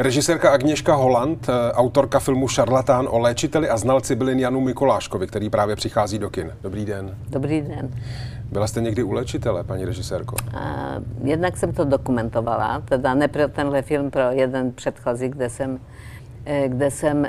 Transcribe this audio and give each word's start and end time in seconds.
Režisérka 0.00 0.50
Agněška 0.50 0.94
Holland, 0.94 1.48
eh, 1.48 1.72
autorka 1.72 2.18
filmu 2.18 2.48
Šarlatán 2.48 3.08
o 3.10 3.18
léčiteli 3.18 3.68
a 3.68 3.76
znalci 3.76 4.16
bylin 4.16 4.38
Janu 4.38 4.60
Mikoláškovi, 4.60 5.26
který 5.26 5.50
právě 5.50 5.76
přichází 5.76 6.18
do 6.18 6.30
kin. 6.30 6.52
Dobrý 6.62 6.84
den. 6.84 7.16
Dobrý 7.28 7.60
den. 7.60 7.88
Byla 8.52 8.66
jste 8.66 8.80
někdy 8.80 9.02
u 9.02 9.12
léčitele, 9.12 9.64
paní 9.64 9.84
režisérko? 9.84 10.36
A 10.54 10.94
jednak 11.24 11.56
jsem 11.56 11.72
to 11.72 11.84
dokumentovala, 11.84 12.82
teda 12.84 13.14
ne 13.14 13.28
pro 13.28 13.48
tenhle 13.48 13.82
film, 13.82 14.10
pro 14.10 14.22
jeden 14.30 14.72
předchozí, 14.72 15.28
kde 15.28 15.50
jsem 15.50 15.78
eh, 16.46 16.68
kde 16.68 16.90
jsem 16.90 17.26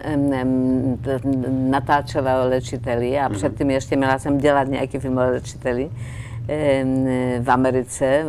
natáčela 1.50 2.44
o 2.44 2.50
léčiteli 2.50 3.20
a 3.20 3.30
mm-hmm. 3.30 3.34
předtím 3.34 3.70
ještě 3.70 3.96
měla 3.96 4.20
jsem 4.20 4.38
dělat 4.38 4.68
nějaký 4.68 5.00
film 5.00 5.18
o 5.18 5.22
léčiteli 5.22 5.90
v 7.40 7.52
Americe, 7.52 8.26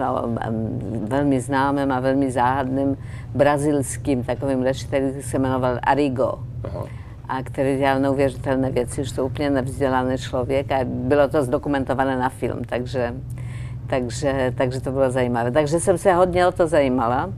velmi 1.02 1.41
známým 1.41 1.92
a 1.92 2.01
velmi 2.01 2.30
záhadným 2.30 2.96
brazilským 3.34 4.24
takovým 4.24 4.62
léčitelem, 4.62 5.10
který 5.10 5.23
se 5.23 5.38
jmenoval 5.38 5.79
Arigo. 5.83 6.33
Aha. 6.65 6.87
A 7.29 7.43
který 7.43 7.79
dělal 7.79 8.01
neuvěřitelné 8.01 8.70
věci, 8.70 9.05
že 9.05 9.15
to 9.15 9.27
úplně 9.27 9.51
nevzdělaný 9.51 10.19
člověk 10.19 10.73
a 10.73 10.79
bylo 10.84 11.29
to 11.29 11.43
zdokumentované 11.43 12.19
na 12.19 12.29
film, 12.29 12.65
takže, 12.65 13.15
takže, 13.87 14.52
takže 14.57 14.80
to 14.80 14.93
bylo 14.93 15.10
zajímavé. 15.10 15.51
Takže 15.51 15.80
jsem 15.80 15.98
se 15.98 16.12
hodně 16.12 16.46
o 16.46 16.52
to 16.52 16.66
zajímala. 16.66 17.30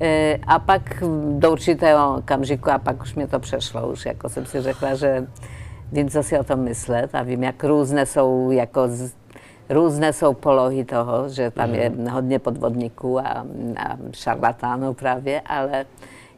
E, 0.00 0.38
a 0.46 0.58
pak 0.58 1.02
do 1.38 1.52
určitého 1.52 2.16
okamžiku, 2.16 2.70
a 2.70 2.78
pak 2.78 3.02
už 3.02 3.14
mě 3.14 3.26
to 3.26 3.38
přešlo, 3.38 3.88
už 3.88 4.06
jako 4.06 4.28
jsem 4.28 4.46
si 4.46 4.60
řekla, 4.60 4.94
že 4.94 5.26
vím, 5.92 6.10
co 6.10 6.22
si 6.22 6.38
o 6.38 6.44
tom 6.44 6.60
myslet 6.60 7.14
a 7.14 7.22
vím, 7.22 7.42
jak 7.42 7.64
různé 7.64 8.06
jsou 8.06 8.50
jako 8.50 8.88
Různé 9.68 10.12
jsou 10.12 10.34
polohy 10.34 10.84
toho, 10.84 11.28
že 11.28 11.50
tam 11.50 11.74
je 11.74 11.90
mhm. 11.90 12.08
hodně 12.08 12.38
podvodníků 12.38 13.18
a, 13.18 13.46
a 13.76 13.96
šarlatánů 14.12 14.94
právě, 14.94 15.40
ale 15.40 15.86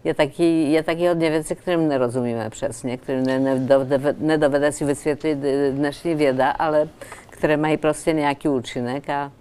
je 0.05 0.15
taky, 0.15 0.73
je 0.73 0.83
taky 0.83 1.09
hodně 1.09 1.31
věcí, 1.31 1.55
kterým 1.55 1.89
nerozumíme 1.89 2.51
přesně, 2.51 2.97
kterým 2.97 3.25
nedovede, 3.25 4.15
nedovede 4.19 4.73
si 4.73 4.85
vysvětlit 4.85 5.39
dnešní 5.71 6.15
věda, 6.15 6.51
ale 6.51 6.89
které 7.31 7.57
mají 7.57 7.77
prostě 7.77 8.13
nějaký 8.13 8.49
účinek 8.49 9.11
a 9.11 9.33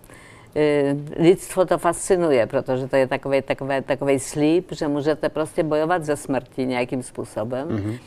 e, 0.55 0.95
lidstvo 1.19 1.65
to 1.65 1.77
fascinuje, 1.77 2.47
protože 2.47 2.87
to 2.87 2.95
je 2.95 3.07
takový, 3.07 3.41
takový, 3.41 3.81
takový 3.85 4.19
slíp, 4.19 4.71
že 4.71 4.87
můžete 4.87 5.29
prostě 5.29 5.63
bojovat 5.63 6.03
ze 6.03 6.15
smrti 6.15 6.65
nějakým 6.65 7.03
způsobem. 7.03 7.67
Mm-hmm. 7.67 7.99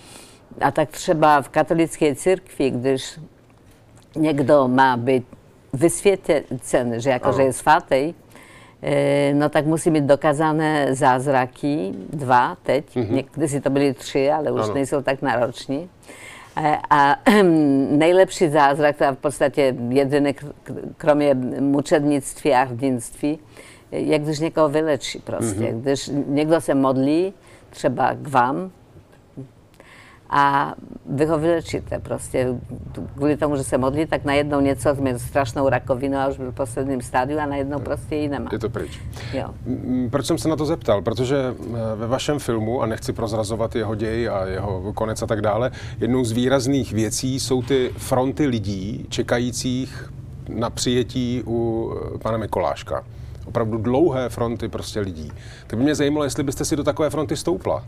A 0.61 0.71
tak 0.71 0.89
třeba 0.89 1.43
v 1.43 1.49
katolické 1.49 2.15
církvi, 2.15 2.71
když 2.71 3.21
někdo 4.17 4.69
má 4.69 4.97
být 4.97 5.27
vysvětlen, 5.73 7.01
že 7.01 7.11
jako, 7.11 7.33
že 7.33 7.43
je 7.43 7.53
svatý, 7.53 8.15
e, 8.83 9.35
no 9.35 9.49
tak 9.49 9.67
musí 9.67 9.91
mít 9.91 10.05
dokázané 10.05 10.95
zázraky, 10.95 11.93
dva 12.11 12.57
teď, 12.63 12.97
mm-hmm. 12.97 13.11
někdy 13.11 13.61
to 13.61 13.71
byly 13.71 13.95
tři, 13.95 14.31
ale 14.31 14.53
už 14.53 14.61
ano. 14.61 14.75
nejsou 14.75 15.03
tak 15.03 15.23
nároční. 15.23 15.91
E, 16.57 16.79
a 16.91 17.17
nejlepší 17.91 18.49
zázrak, 18.49 18.97
to 18.97 19.05
je 19.05 19.13
v 19.13 19.19
podstatě 19.19 19.75
jediný, 19.89 20.35
kromě 20.97 21.35
mučednictví 21.61 22.55
a 22.55 22.63
hrdinství, 22.63 23.39
je 23.93 24.19
když 24.19 24.39
někoho 24.39 24.69
vylečí 24.69 25.19
prostě. 25.19 25.61
Mm-hmm. 25.61 25.81
Když 25.81 26.11
někdo 26.27 26.61
se 26.61 26.75
modlí, 26.75 27.35
třeba 27.71 28.15
k 28.15 28.29
vám, 28.29 28.71
a 30.31 30.75
vy 31.07 31.27
ho 31.27 31.39
vylečíte 31.39 31.99
prostě. 31.99 32.55
Kvůli 33.17 33.37
tomu, 33.37 33.57
že 33.57 33.65
se 33.65 33.79
modlí, 33.79 34.07
tak 34.07 34.25
najednou 34.25 34.61
něco, 34.61 34.95
měl 34.95 35.19
strašnou 35.19 35.69
rakovinu 35.69 36.19
a 36.19 36.29
už 36.29 36.37
byl 36.37 36.53
v 36.53 36.55
posledním 36.55 37.03
stádiu 37.03 37.39
a 37.39 37.47
najednou 37.47 37.79
prostě 37.79 38.17
ji 38.17 38.29
nemá. 38.29 38.49
Je 38.53 38.59
to 38.59 38.71
pryč. 38.71 39.01
Jo. 39.33 39.55
Proč 40.11 40.27
jsem 40.27 40.39
se 40.39 40.49
na 40.49 40.57
to 40.57 40.67
zeptal? 40.67 41.03
Protože 41.03 41.37
eh, 41.37 41.97
ve 41.97 42.07
vašem 42.07 42.39
filmu, 42.39 42.83
a 42.83 42.87
nechci 42.87 43.13
prozrazovat 43.13 43.77
jeho 43.77 43.95
děj 43.95 44.29
a 44.29 44.47
jeho 44.47 44.93
konec 44.93 45.23
a 45.23 45.27
tak 45.27 45.41
dále, 45.41 45.71
jednou 46.01 46.25
z 46.25 46.33
výrazných 46.33 46.93
věcí 46.93 47.41
jsou 47.41 47.63
ty 47.63 47.91
fronty 47.97 48.47
lidí 48.47 49.07
čekajících 49.09 50.13
na 50.49 50.71
přijetí 50.71 51.43
u 51.47 51.93
eh, 52.15 52.19
pana 52.19 52.39
Mikoláška 52.39 53.05
opravdu 53.45 53.79
dlouhé 53.79 54.29
fronty 54.29 54.69
prostě 54.69 55.01
lidí. 55.01 55.33
Tak 55.67 55.79
by 55.79 55.85
mě 55.85 55.95
zajímalo, 55.95 56.25
jestli 56.25 56.43
byste 56.43 56.65
si 56.65 56.77
do 56.77 56.85
takové 56.85 57.11
fronty 57.11 57.37
stoupla. 57.37 57.85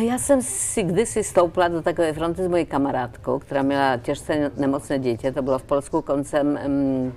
Já 0.00 0.18
jsem 0.18 0.42
si 0.42 0.82
kdysi 0.82 1.24
stoupla 1.24 1.68
do 1.68 1.82
takové 1.82 2.12
fronty 2.12 2.44
s 2.44 2.48
mojí 2.48 2.66
kamarádkou, 2.66 3.38
která 3.38 3.62
měla 3.62 3.96
těžce 3.96 4.50
nemocné 4.56 4.98
dítě. 4.98 5.32
To 5.32 5.42
bylo 5.42 5.58
v 5.58 5.62
Polsku 5.62 6.02
koncem 6.02 6.58
um, 6.66 7.12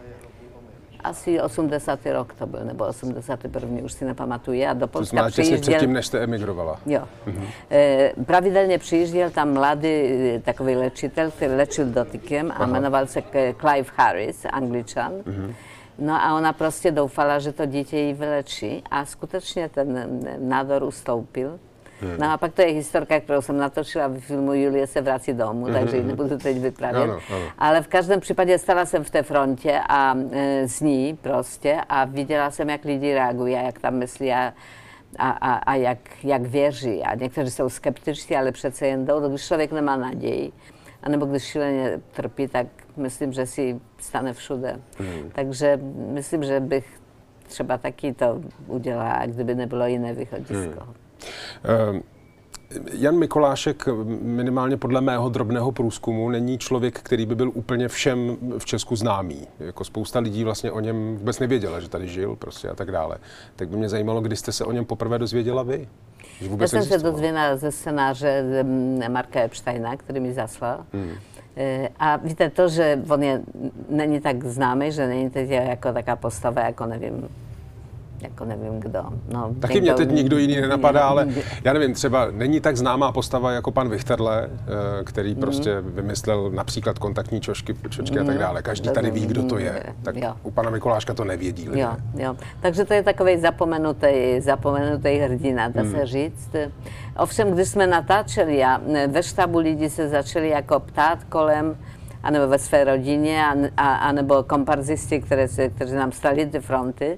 asi 1.04 1.42
80. 1.42 2.00
rok 2.06 2.34
to 2.34 2.46
byl, 2.46 2.60
nebo 2.64 2.86
81. 2.86 3.70
už 3.84 3.94
si 3.94 4.06
nepamatuji. 4.06 4.66
A 4.66 4.74
do 4.74 4.88
Polska 4.88 5.24
to 5.24 5.30
přijížděl... 5.30 5.60
předtím, 5.60 5.94
než 5.94 6.08
jste 6.08 6.24
emigrovala. 6.24 6.80
Jo. 6.86 7.02
Mhm. 7.26 7.48
E, 7.72 8.12
pravidelně 8.26 8.78
přijížděl 8.78 9.30
tam 9.30 9.54
mladý 9.54 9.90
e, 9.90 10.42
takový 10.46 10.76
léčitel, 10.76 11.32
který 11.32 11.54
léčil 11.54 11.86
dotykem 11.86 12.54
a 12.56 12.66
jmenoval 12.66 13.08
se 13.08 13.22
Clive 13.60 13.90
Harris, 13.96 14.46
angličan. 14.50 15.12
Mhm. 15.26 15.54
No 16.00 16.14
a 16.14 16.36
ona 16.36 16.54
prostě 16.54 16.92
doufala, 16.92 17.40
že 17.40 17.52
to 17.52 17.66
dítě 17.66 17.98
ji 17.98 18.14
vylečí 18.14 18.84
a 18.92 19.06
skutečně 19.06 19.70
ten 19.70 20.20
nádor 20.40 20.84
ustoupil. 20.84 21.60
No 22.20 22.32
a 22.32 22.38
pak 22.38 22.54
to 22.54 22.62
je 22.62 22.68
historka, 22.68 23.20
kterou 23.20 23.42
jsem 23.42 23.58
natočila 23.58 24.08
v 24.08 24.20
filmu 24.20 24.54
Julie 24.54 24.88
se 24.88 25.02
vrací 25.02 25.34
domů, 25.34 25.66
hmm. 25.66 25.74
takže 25.74 25.98
ji 25.98 26.04
nebudu 26.04 26.38
teď 26.38 26.58
vyprávět. 26.58 27.04
Ano, 27.04 27.20
ano. 27.30 27.46
Ale 27.58 27.82
v 27.82 27.88
každém 27.88 28.20
případě 28.20 28.58
stala 28.58 28.86
jsem 28.86 29.04
v 29.04 29.10
té 29.10 29.24
frontě 29.24 29.80
a 29.90 30.16
e, 30.32 30.68
z 30.68 30.82
ní 30.82 31.18
prostě 31.22 31.78
a 31.90 32.06
viděla 32.06 32.52
jsem, 32.52 32.70
jak 32.70 32.86
lidi 32.86 33.14
reagují 33.14 33.56
a 33.56 33.62
jak 33.62 33.80
tam 33.80 33.94
myslí 33.94 34.34
a, 34.34 34.54
a, 35.18 35.30
a, 35.30 35.54
a 35.54 35.76
jak, 35.76 36.00
jak 36.24 36.42
věří. 36.42 37.04
A 37.04 37.16
někteří 37.16 37.52
jsou 37.52 37.70
skeptičtí, 37.70 38.36
ale 38.36 38.52
přece 38.52 38.88
jen 38.88 39.06
jdou, 39.06 39.30
když 39.30 39.46
člověk 39.46 39.72
nemá 39.72 39.96
naději, 39.96 40.52
anebo 41.04 41.26
když 41.26 41.44
šíleně 41.44 42.00
trpí, 42.12 42.48
tak 42.48 42.68
myslím, 42.98 43.34
že 43.34 43.46
si 43.46 43.80
stane 43.98 44.34
všude. 44.34 44.80
Hmm. 44.98 45.32
Takže 45.34 45.80
myslím, 46.08 46.44
že 46.44 46.60
bych 46.60 46.99
třeba 47.50 47.78
taky 47.78 48.14
to 48.14 48.42
udělala, 48.68 49.26
kdyby 49.26 49.56
nebylo 49.56 49.86
jiné 49.86 50.14
východisko. 50.14 50.84
Hmm. 50.84 50.96
Ehm, 51.64 52.02
Jan 52.94 53.18
Mikolášek, 53.18 53.88
minimálně 54.22 54.78
podle 54.78 55.02
mého 55.02 55.30
drobného 55.30 55.72
průzkumu, 55.72 56.30
není 56.30 56.58
člověk, 56.58 57.00
který 57.00 57.26
by 57.26 57.36
byl 57.36 57.52
úplně 57.54 57.88
všem 57.88 58.38
v 58.58 58.66
Česku 58.66 58.96
známý. 58.96 59.48
Jako 59.60 59.84
spousta 59.84 60.20
lidí 60.20 60.44
vlastně 60.44 60.72
o 60.72 60.80
něm 60.80 61.18
vůbec 61.18 61.40
nevěděla, 61.40 61.80
že 61.80 61.90
tady 61.90 62.08
žil 62.08 62.36
prostě 62.36 62.70
a 62.70 62.76
tak 62.76 62.92
dále. 62.92 63.18
Tak 63.56 63.70
by 63.70 63.78
mě 63.78 63.90
zajímalo, 63.90 64.22
kdy 64.22 64.36
jste 64.36 64.52
se 64.52 64.66
o 64.66 64.72
něm 64.72 64.86
poprvé 64.86 65.20
dozvěděla 65.20 65.64
vy? 65.64 65.88
Já 66.60 66.68
jsem 66.68 66.84
se 66.84 66.98
dozvěděla 66.98 67.58
ze 67.58 67.72
scénáře 67.72 68.64
Marka 69.10 69.40
Epsteina, 69.40 69.98
který 69.98 70.20
mi 70.20 70.34
zaslal. 70.34 70.86
Hmm. 70.94 71.12
E, 71.60 71.90
a 72.00 72.16
víte 72.16 72.50
to, 72.50 72.70
že 72.70 73.04
on 73.10 73.24
je, 73.24 73.42
není 73.90 74.22
tak 74.22 74.44
známý, 74.44 74.92
že 74.92 75.08
není 75.08 75.30
teď 75.30 75.50
jako 75.50 75.94
taká 75.94 76.16
postava, 76.16 76.62
jako 76.62 76.86
nevím, 76.86 77.28
jako 78.22 78.46
nevím 78.46 78.80
kdo. 78.80 79.04
No, 79.34 79.54
Taky 79.60 79.74
někdo, 79.74 79.86
mě 79.86 79.94
teď 79.94 80.12
nikdo 80.12 80.38
jiný 80.38 80.62
nenapadá, 80.62 81.08
ale 81.08 81.28
já 81.64 81.74
nevím, 81.74 81.94
třeba 81.94 82.28
není 82.32 82.62
tak 82.62 82.78
známá 82.78 83.12
postava 83.12 83.52
jako 83.52 83.72
pan 83.72 83.90
Vichterle, 83.90 84.50
eh, 84.50 85.04
který 85.04 85.36
mm. 85.36 85.42
prostě 85.42 85.82
vymyslel 85.82 86.52
například 86.52 87.00
kontaktní 87.00 87.42
čočky, 87.42 87.76
čočky 87.90 88.16
mm. 88.16 88.22
a 88.22 88.26
tak 88.26 88.36
mhm. 88.36 88.44
dále. 88.44 88.62
Každý 88.62 88.90
tady 88.90 89.12
ví, 89.12 89.26
kdo 89.26 89.44
to 89.44 89.58
je. 89.58 89.84
Tak 90.04 90.16
jo. 90.16 90.34
u 90.44 90.52
pana 90.52 90.70
Mikoláška 90.70 91.14
to 91.14 91.24
nevědí 91.24 91.70
lidé. 91.70 91.82
Jo, 91.82 91.96
jo. 92.18 92.36
Takže 92.62 92.86
to 92.86 92.94
je 92.94 93.04
takový 93.04 93.38
zapomenutý, 93.38 94.40
zapomenutý 94.40 95.18
hrdina, 95.18 95.68
dá 95.68 95.84
mm. 95.84 95.92
se 95.92 96.06
říct. 96.06 96.50
Ovšem, 97.18 97.52
když 97.52 97.70
jsme 97.70 97.88
natáčeli 97.88 98.64
a 98.64 98.82
ve 99.08 99.24
štábu 99.24 99.60
lidi 99.60 99.90
se 99.90 100.10
začali 100.10 100.50
jako 100.50 100.80
ptát 100.80 101.24
kolem, 101.24 101.78
anebo 102.24 102.48
ve 102.48 102.60
své 102.60 102.84
rodině, 102.84 103.46
a, 103.46 103.56
a, 103.78 103.96
anebo 103.96 104.44
komparzisti, 104.44 105.22
které 105.22 105.48
se, 105.48 105.70
kteří 105.70 105.96
nám 105.96 106.12
stali 106.12 106.46
ty 106.46 106.60
fronty, 106.60 107.18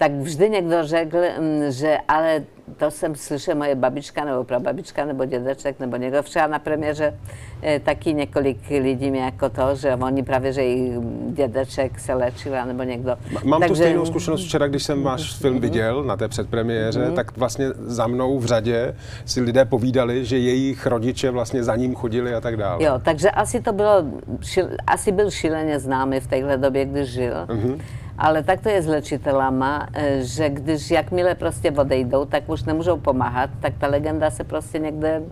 tak 0.00 0.12
vždy 0.12 0.50
někdo 0.50 0.76
řekl, 0.86 1.18
mm, 1.38 1.70
že 1.70 1.98
ale 2.08 2.42
to 2.76 2.90
jsem 2.90 3.14
slyšel 3.14 3.54
moje 3.54 3.74
babička 3.74 4.24
nebo 4.24 4.44
prababička 4.44 5.04
nebo 5.04 5.24
dědeček 5.24 5.80
nebo 5.80 5.96
někdo. 5.96 6.22
Včera 6.22 6.46
na 6.46 6.58
premiéře 6.58 7.14
e, 7.62 7.80
taky 7.80 8.14
několik 8.14 8.58
lidí 8.70 9.10
mě 9.10 9.20
jako 9.20 9.48
to, 9.48 9.74
že 9.74 9.94
oni 9.94 10.22
právě, 10.22 10.52
že 10.52 10.62
jejich 10.62 10.94
dědeček 11.28 12.00
se 12.00 12.14
léčil 12.14 12.52
nebo 12.66 12.82
někdo. 12.82 13.16
Mám 13.44 13.60
Takže... 13.60 13.74
tu 13.74 13.76
stejnou 13.76 14.06
zkušenost 14.06 14.44
včera, 14.44 14.68
když 14.68 14.82
jsem 14.82 15.02
váš 15.02 15.34
film 15.34 15.54
mhm. 15.54 15.62
viděl 15.62 16.04
na 16.04 16.16
té 16.16 16.28
předpremiéře, 16.28 17.00
mm-hmm. 17.00 17.14
tak 17.14 17.36
vlastně 17.36 17.66
za 17.76 18.06
mnou 18.06 18.38
v 18.38 18.44
řadě 18.44 18.96
si 19.24 19.40
lidé 19.40 19.64
povídali, 19.64 20.24
že 20.24 20.38
jejich 20.38 20.86
rodiče 20.86 21.30
vlastně 21.30 21.64
za 21.64 21.76
ním 21.76 21.94
chodili 21.94 22.34
a 22.34 22.40
tak 22.40 22.56
dále. 22.56 22.84
Jo, 22.84 23.00
takže 23.04 23.30
asi 23.30 23.60
to 23.60 23.72
bylo, 23.72 24.04
asi 24.86 25.12
byl 25.12 25.30
šíleně 25.30 25.78
známý 25.78 26.20
v 26.20 26.26
téhle 26.26 26.56
době, 26.56 26.84
když 26.84 27.08
žil. 27.08 27.34
Mm-hmm. 27.46 27.80
Ale 28.20 28.42
tak 28.42 28.60
to 28.60 28.68
je 28.68 28.82
s 28.82 28.86
léčitelama, 28.86 29.88
e, 29.92 30.20
že 30.20 30.48
když 30.48 30.90
jakmile 30.90 31.34
prostě 31.34 31.70
odejdou, 31.72 32.24
tak 32.24 32.48
už 32.48 32.64
nemůžou 32.64 32.96
pomáhat, 32.96 33.50
tak 33.60 33.72
ta 33.78 33.86
legenda 33.86 34.30
se 34.30 34.44
prostě 34.44 34.78
někde 34.78 35.22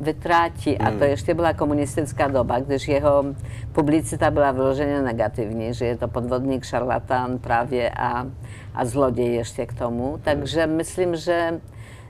vytrátí. 0.00 0.78
A 0.78 0.84
to 0.84 1.02
hmm. 1.02 1.02
ještě 1.02 1.34
byla 1.34 1.52
komunistická 1.52 2.28
doba, 2.28 2.60
když 2.60 2.88
jeho 2.88 3.24
publicita 3.72 4.30
byla 4.30 4.52
vyloženě 4.52 5.02
negativní, 5.02 5.74
že 5.74 5.84
je 5.84 5.96
to 5.96 6.08
podvodník, 6.08 6.64
šarlatán 6.64 7.38
právě 7.38 7.90
a, 7.90 8.26
a 8.74 8.84
zloděj 8.84 9.34
ještě 9.34 9.66
k 9.66 9.74
tomu. 9.74 10.20
Takže 10.22 10.66
myslím, 10.66 11.16
že 11.16 11.60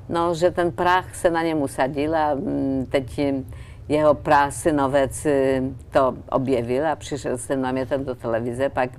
no, 0.08 0.34
že 0.34 0.50
ten 0.50 0.72
prach 0.72 1.14
se 1.14 1.30
na 1.30 1.42
něm 1.42 1.62
usadil 1.62 2.16
a 2.16 2.34
mm, 2.34 2.86
teď 2.90 3.20
jeho 3.88 4.14
prasynovec 4.14 5.26
y, 5.26 5.62
to 5.90 6.14
objevil 6.30 6.88
a 6.88 6.96
přišel 6.96 7.38
s 7.38 7.46
tím 7.46 7.62
námětem 7.62 8.04
do 8.04 8.14
televize, 8.14 8.68
pak 8.68 8.90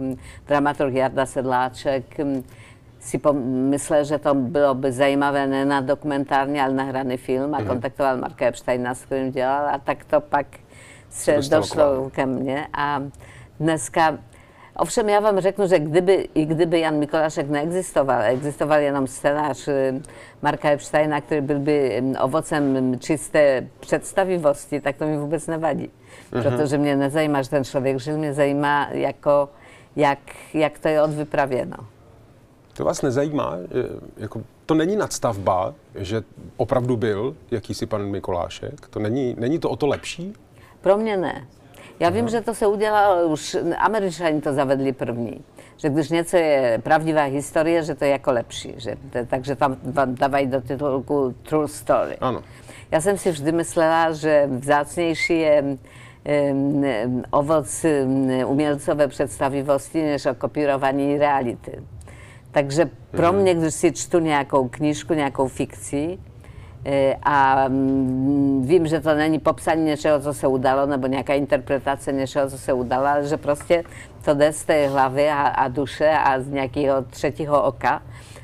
dramaturg 0.48 0.94
Jarda 0.94 1.26
Sedláček 1.26 2.18
si 3.00 3.18
pomyslel, 3.18 4.04
že 4.04 4.18
to 4.18 4.34
bylo 4.34 4.74
by 4.76 4.92
zajímavé 4.92 5.48
ne 5.48 5.66
na 5.66 5.82
dokumentární, 5.82 6.62
ale 6.62 6.74
na 6.74 6.84
hraný 6.84 7.18
film 7.18 7.56
a 7.56 7.60
mm-hmm. 7.60 7.68
kontaktoval 7.68 8.18
Marka 8.18 8.46
Epsteina, 8.46 8.96
s 8.96 9.06
kterým 9.06 9.32
dělal 9.32 9.76
a 9.76 9.78
tak 9.78 10.06
to 10.06 10.22
pak 10.22 10.46
se 11.10 11.38
došlo 11.50 12.10
ke 12.10 12.26
mně 12.26 12.68
a 12.74 13.04
dneska 13.60 14.18
Ovšem 14.80 15.10
já 15.10 15.20
vám 15.20 15.40
řeknu, 15.40 15.68
že 15.68 15.80
kdyby, 15.80 16.30
i 16.34 16.46
kdyby 16.46 16.80
Jan 16.80 16.98
Mikolášek 16.98 17.50
neexistoval, 17.50 18.22
existoval 18.22 18.80
jenom 18.80 19.08
scénář 19.08 19.68
eh, 19.68 19.94
Marka 20.42 20.70
Epsteina, 20.70 21.22
byl 21.42 21.60
by 21.60 22.02
mm, 22.02 22.16
ovocem 22.22 22.96
čisté 23.00 23.68
představivosti, 23.80 24.82
tak 24.82 24.96
to 24.96 25.06
mi 25.06 25.18
vůbec 25.18 25.48
nevadí. 25.48 25.90
Uh-huh. 26.32 26.44
Protože 26.44 26.78
mě 26.78 26.96
nezajímá, 26.96 27.42
že 27.42 27.50
ten 27.50 27.64
člověk 27.64 28.00
žil, 28.00 28.18
mě 28.18 28.34
zajímá, 28.34 28.88
jako, 28.92 29.50
jak, 29.96 30.20
jak 30.54 30.80
to 30.80 30.88
je 30.88 31.02
odvypravěno. 31.02 31.78
To 32.74 32.86
vás 32.86 33.02
nezajímá? 33.02 33.58
Jako, 34.18 34.44
to 34.66 34.74
není 34.74 34.96
nadstavba, 34.96 35.74
že 35.96 36.22
opravdu 36.58 36.98
byl 36.98 37.36
jakýsi 37.52 37.86
pan 37.86 38.06
Mikolášek? 38.06 38.88
To 38.88 39.00
není, 39.00 39.36
není 39.40 39.60
to 39.60 39.70
o 39.70 39.76
to 39.76 39.88
lepší? 39.88 40.34
Pro 40.82 40.98
mě 40.98 41.18
ne. 41.18 41.48
Já 42.00 42.10
vím, 42.10 42.30
že 42.30 42.42
to 42.42 42.56
se 42.56 42.68
už 43.26 43.58
američani 43.78 44.42
to 44.42 44.54
zavedli 44.54 44.94
první. 44.94 45.44
Že 45.78 45.90
když 45.90 46.10
něco 46.10 46.38
je 46.38 46.80
pravdivá 46.84 47.24
historie, 47.24 47.84
že 47.84 47.96
to 47.96 48.06
je 48.06 48.12
jako 48.12 48.32
lepší. 48.32 48.74
Že, 48.78 48.98
takže 49.28 49.56
tam 49.56 49.78
dávají 50.06 50.48
do 50.48 50.62
titulku 50.62 51.36
True 51.50 51.68
Story. 51.68 52.18
Ano. 52.22 52.44
Já 52.92 53.02
jsem 53.02 53.18
si 53.18 53.32
vždy 53.32 53.52
myslela, 53.52 54.12
že 54.12 54.50
vzácnější 54.52 55.40
je 55.40 55.64
um, 55.64 57.24
ovoc 57.30 57.86
um, 57.86 58.32
umělcové 58.46 59.08
představivosti 59.08 60.04
než 60.04 60.26
okopírování 60.26 61.18
reality. 61.18 61.84
Takže 62.52 62.90
pro 63.12 63.34
mhm. 63.34 63.42
mě, 63.42 63.54
když 63.54 63.74
si 63.74 63.92
čtu 63.92 64.20
nějakou 64.20 64.68
knížku, 64.68 65.14
nějakou 65.14 65.48
fikci, 65.48 66.18
E, 66.18 66.39
a 67.24 67.66
mm, 67.68 68.66
vím, 68.68 68.88
že 68.88 69.00
to 69.00 69.16
není 69.16 69.40
popsání 69.40 69.84
něčeho, 69.84 70.20
co 70.20 70.34
se 70.34 70.48
udalo, 70.48 70.86
nebo 70.86 71.08
nějaká 71.08 71.34
interpretace 71.34 72.12
něčeho, 72.12 72.50
co 72.50 72.58
se 72.58 72.74
udalo, 72.74 73.06
ale 73.06 73.28
že 73.28 73.38
prostě 73.38 73.84
to 74.26 74.34
jde 74.34 74.54
z 74.54 74.66
té 74.66 74.88
hlavy 74.88 75.30
a, 75.30 75.42
a 75.42 75.68
duše 75.68 76.10
a 76.10 76.40
z 76.40 76.48
nějakého 76.48 77.02
třetího 77.02 77.64
oka 77.64 78.02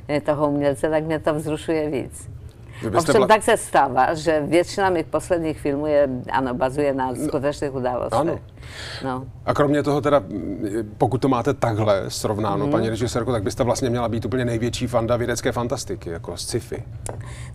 e, 0.10 0.22
toho 0.22 0.50
umělce, 0.50 0.90
tak 0.90 1.04
mě 1.04 1.20
to 1.20 1.34
vzrušuje 1.34 1.90
víc. 1.90 2.30
Ovšem 2.98 3.28
tak 3.28 3.44
se 3.44 3.58
stává, 3.58 4.14
že 4.14 4.42
většina 4.42 4.90
mých 4.90 5.06
posledních 5.06 5.60
filmů 5.60 5.88
je, 5.88 6.10
ano, 6.32 6.54
bazuje 6.54 6.94
na 6.94 7.08
no, 7.08 7.16
skutečných 7.16 7.76
událostech. 7.76 8.20
Ano. 8.20 8.40
No. 9.04 9.26
A 9.46 9.54
kromě 9.54 9.84
toho 9.84 10.02
teda, 10.02 10.24
pokud 10.98 11.22
to 11.22 11.30
máte 11.30 11.54
takhle 11.54 12.04
srovnáno, 12.08 12.66
mm. 12.66 12.72
paní 12.72 12.90
režisérko, 12.90 13.32
tak 13.32 13.44
byste 13.44 13.64
vlastně 13.64 13.90
měla 13.90 14.10
být 14.10 14.26
úplně 14.26 14.46
největší 14.46 14.88
fanda 14.88 15.18
vědecké 15.18 15.52
fantastiky, 15.52 16.10
jako 16.10 16.38
sci-fi. 16.38 16.84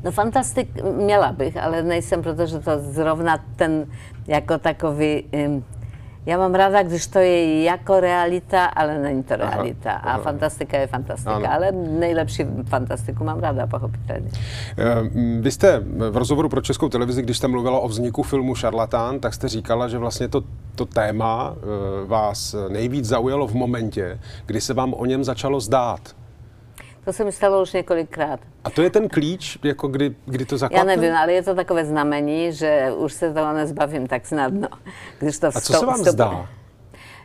No 0.05 0.11
fantastik 0.11 0.69
měla 0.83 1.33
bych, 1.33 1.57
ale 1.57 1.83
nejsem, 1.83 2.23
protože 2.23 2.59
to 2.59 2.71
zrovna 2.79 3.45
ten 3.57 3.87
jako 4.27 4.59
takový... 4.59 5.25
Um, 5.47 5.65
já 6.27 6.39
mám 6.39 6.55
ráda, 6.55 6.83
když 6.83 7.07
to 7.07 7.19
je 7.19 7.63
jako 7.63 8.01
realita, 8.01 8.65
ale 8.65 8.99
není 8.99 9.23
to 9.23 9.37
realita. 9.37 9.91
Aha, 9.91 10.01
aha. 10.05 10.19
A 10.19 10.23
fantastika 10.23 10.79
je 10.79 10.87
fantastika, 10.87 11.35
ano. 11.35 11.53
ale 11.53 11.73
nejlepší 11.73 12.45
fantastiku 12.65 13.25
mám 13.25 13.41
ráda, 13.41 13.67
pochopitelně. 13.67 14.31
Eh, 14.79 15.11
vy 15.41 15.51
jste 15.51 15.83
v 16.11 16.17
rozhovoru 16.17 16.49
pro 16.49 16.61
Českou 16.61 16.89
televizi, 16.89 17.23
když 17.23 17.37
jste 17.37 17.49
mluvila 17.49 17.79
o 17.79 17.89
vzniku 17.89 18.23
filmu 18.23 18.55
Šarlatán, 18.55 19.21
tak 19.21 19.35
jste 19.35 19.49
říkala, 19.49 19.89
že 19.89 19.99
vlastně 19.99 20.29
to, 20.29 20.43
to 20.75 20.87
téma 20.87 21.55
eh, 21.57 22.07
vás 22.07 22.57
nejvíc 22.69 23.05
zaujalo 23.05 23.47
v 23.47 23.55
momentě, 23.55 24.19
kdy 24.47 24.61
se 24.61 24.75
vám 24.75 24.95
o 24.95 25.07
něm 25.07 25.25
začalo 25.25 25.61
zdát. 25.61 26.01
To 27.05 27.13
se 27.13 27.25
mi 27.25 27.33
stalo 27.33 27.63
už 27.63 27.73
několikrát. 27.73 28.41
A 28.65 28.71
to 28.71 28.83
je 28.83 28.91
ten 28.91 29.09
klíč, 29.09 29.59
jako 29.63 29.89
kdy, 29.89 30.15
kdy 30.27 30.45
to 30.45 30.59
zaklapne? 30.59 30.93
Já 30.93 30.97
nevím, 30.97 31.17
ale 31.17 31.33
je 31.33 31.43
to 31.43 31.55
takové 31.55 31.85
znamení, 31.85 32.53
že 32.53 32.93
už 32.97 33.13
se 33.13 33.33
toho 33.33 33.53
nezbavím 33.53 34.07
tak 34.07 34.27
snadno. 34.27 34.69
Když 35.19 35.39
to 35.39 35.47
A 35.47 35.61
co 35.61 35.73
se 35.73 35.87
vám 35.87 36.05
zdá? 36.05 36.49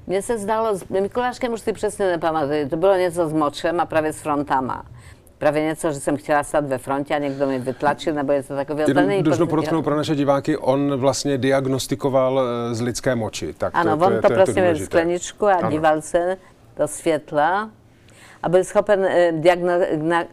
Mně 0.08 0.22
se 0.22 0.38
zdálo, 0.38 0.76
s 0.76 0.88
Mikuláškem 0.90 1.54
už 1.54 1.62
si 1.62 1.74
přesně 1.74 2.08
nepamatuju, 2.08 2.70
to 2.70 2.78
bylo 2.78 2.96
něco 2.96 3.30
s 3.30 3.34
močem 3.34 3.80
a 3.80 3.86
právě 3.86 4.14
s 4.14 4.22
frontama. 4.22 4.86
Právě 5.38 5.64
něco, 5.64 5.92
že 5.92 6.00
jsem 6.00 6.18
chtěla 6.18 6.44
stát 6.44 6.66
ve 6.66 6.78
frontě 6.78 7.16
a 7.16 7.18
někdo 7.18 7.48
mi 7.48 7.60
vytlačil, 7.60 8.14
nebo 8.14 8.32
něco 8.32 8.56
takového. 8.56 8.90
Jenom 8.90 9.24
dlužno 9.24 9.48
podotknout 9.48 9.82
pro 9.82 9.96
naše 9.96 10.16
diváky, 10.16 10.58
on 10.58 10.96
vlastně 10.96 11.38
diagnostikoval 11.38 12.42
eh, 12.42 12.76
z 12.76 12.82
lidské 12.82 13.16
moči. 13.16 13.54
Tak 13.54 13.76
ano, 13.76 13.98
to, 13.98 14.06
on 14.06 14.14
to, 14.14 14.22
to, 14.22 14.28
to 14.28 14.34
prostě 14.34 14.62
měl 14.62 14.76
skleničku 14.76 15.48
a 15.48 15.54
ano. 15.54 15.70
díval 15.70 16.02
se 16.02 16.38
do 16.78 16.88
světla 16.88 17.70
a 18.46 18.50
byl 18.50 18.64
schopen 18.64 19.06
eh, 19.06 19.32
diagno, 19.32 19.74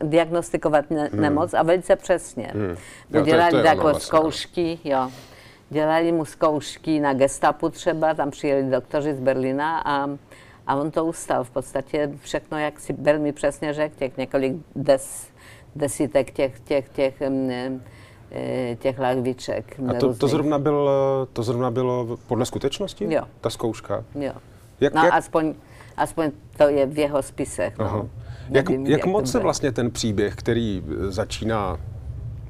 diagnostikovat 0.02 0.90
ne, 0.90 1.08
hmm. 1.12 1.20
nemoc 1.20 1.54
a 1.54 1.62
velice 1.62 1.96
přesně. 1.96 2.50
Hmm. 2.52 2.76
Jo, 3.10 3.22
dělali 3.24 3.50
to, 3.50 3.60
to 3.60 3.66
jako 3.66 3.82
vlastně, 3.82 4.00
zkoušky, 4.00 4.78
jo. 4.84 5.10
Dělali 5.70 6.12
mu 6.12 6.24
zkoušky 6.24 7.00
na 7.00 7.14
gestapu 7.14 7.68
třeba, 7.68 8.14
tam 8.14 8.30
přijeli 8.30 8.70
doktoři 8.70 9.14
z 9.14 9.20
Berlína 9.20 9.78
a, 9.78 10.10
a 10.66 10.76
on 10.76 10.90
to 10.90 11.04
ustal. 11.04 11.44
V 11.44 11.50
podstatě 11.50 12.10
všechno, 12.20 12.58
jak 12.58 12.80
si 12.80 12.92
velmi 12.92 13.32
přesně 13.32 13.72
řekl, 13.72 13.94
těch 13.98 14.16
několik 14.16 14.52
des, 14.76 15.28
desítek 15.76 16.30
těch, 16.30 16.60
těch, 16.60 16.88
těch, 16.88 17.14
těch 17.18 17.42
těch 18.78 18.98
lahviček. 18.98 19.80
A 19.88 19.94
to, 19.94 20.14
to, 20.14 20.28
zrovna 20.28 20.58
byl, 20.58 20.90
to 21.32 21.42
zrovna 21.42 21.70
bylo 21.70 22.18
podle 22.26 22.46
skutečnosti? 22.46 23.14
Jo. 23.14 23.22
Ta 23.40 23.50
zkouška? 23.50 24.04
Jo. 24.14 24.32
Jak, 24.80 24.94
no 24.94 25.04
jak? 25.04 25.14
aspoň 25.14 25.54
aspoň 25.96 26.30
to 26.56 26.68
je 26.68 26.86
v 26.86 26.98
jeho 26.98 27.22
spisech. 27.22 27.78
No. 27.78 28.08
Jak, 28.50 28.68
Nevím, 28.68 28.86
jak, 28.86 29.00
jak 29.00 29.06
moc 29.06 29.30
se 29.30 29.38
vlastně 29.38 29.72
ten 29.72 29.90
příběh, 29.90 30.34
který 30.34 30.82
e, 31.08 31.10
začíná 31.10 31.78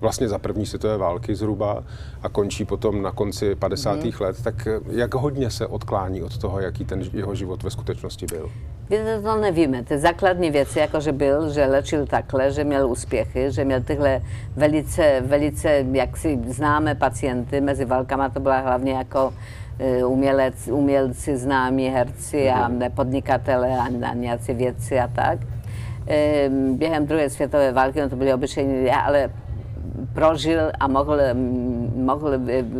vlastně 0.03 0.29
za 0.29 0.39
první 0.39 0.67
světové 0.67 0.99
války 0.99 1.35
zhruba 1.35 1.85
a 2.23 2.29
končí 2.29 2.65
potom 2.65 3.03
na 3.03 3.11
konci 3.13 3.55
50. 3.55 4.05
Mm. 4.05 4.13
let, 4.21 4.43
tak 4.45 4.67
e, 4.67 4.81
jak 4.91 5.15
hodně 5.15 5.51
se 5.51 5.67
odklání 5.67 6.23
od 6.23 6.39
toho, 6.39 6.61
jaký 6.61 6.85
ten 6.85 7.03
jeho 7.13 7.35
život 7.35 7.63
ve 7.63 7.71
skutečnosti 7.71 8.27
byl? 8.27 8.51
Víte, 8.91 9.21
to 9.23 9.37
nevíme. 9.37 9.83
Ty 9.83 9.99
základní 9.99 10.51
věci, 10.51 10.79
jako 10.79 11.01
že 11.01 11.13
byl, 11.13 11.51
že 11.51 11.67
lečil 11.67 12.07
takhle, 12.07 12.53
že 12.53 12.65
měl 12.65 12.91
úspěchy, 12.91 13.53
že 13.53 13.65
měl 13.65 13.81
tyhle 13.81 14.23
velice, 14.57 15.23
velice, 15.27 15.85
jak 15.93 16.17
si 16.17 16.39
známe 16.47 16.95
pacienty, 16.95 17.61
mezi 17.61 17.85
válkama 17.85 18.29
to 18.29 18.41
byla 18.41 18.59
hlavně 18.59 18.93
jako 18.93 19.33
E, 19.79 20.05
umělec, 20.05 20.69
umělci, 20.69 21.37
známí 21.37 21.89
herci 21.89 22.51
a 22.51 22.69
mhm. 22.69 22.91
podnikatele 22.95 23.79
a, 23.79 23.85
a 24.11 24.15
nějací 24.15 24.55
vědci 24.55 25.01
a 25.01 25.09
tak. 25.09 25.39
E, 26.09 26.49
během 26.73 27.07
druhé 27.07 27.31
světové 27.31 27.73
války, 27.73 28.01
no 28.01 28.09
to 28.09 28.17
byli 28.17 28.35
obyčejní 28.35 28.75
lidé, 28.79 28.93
ale 28.93 29.31
prožil 30.13 30.61
a 30.81 30.89
mohl, 30.89 31.19
mohl 31.95 32.31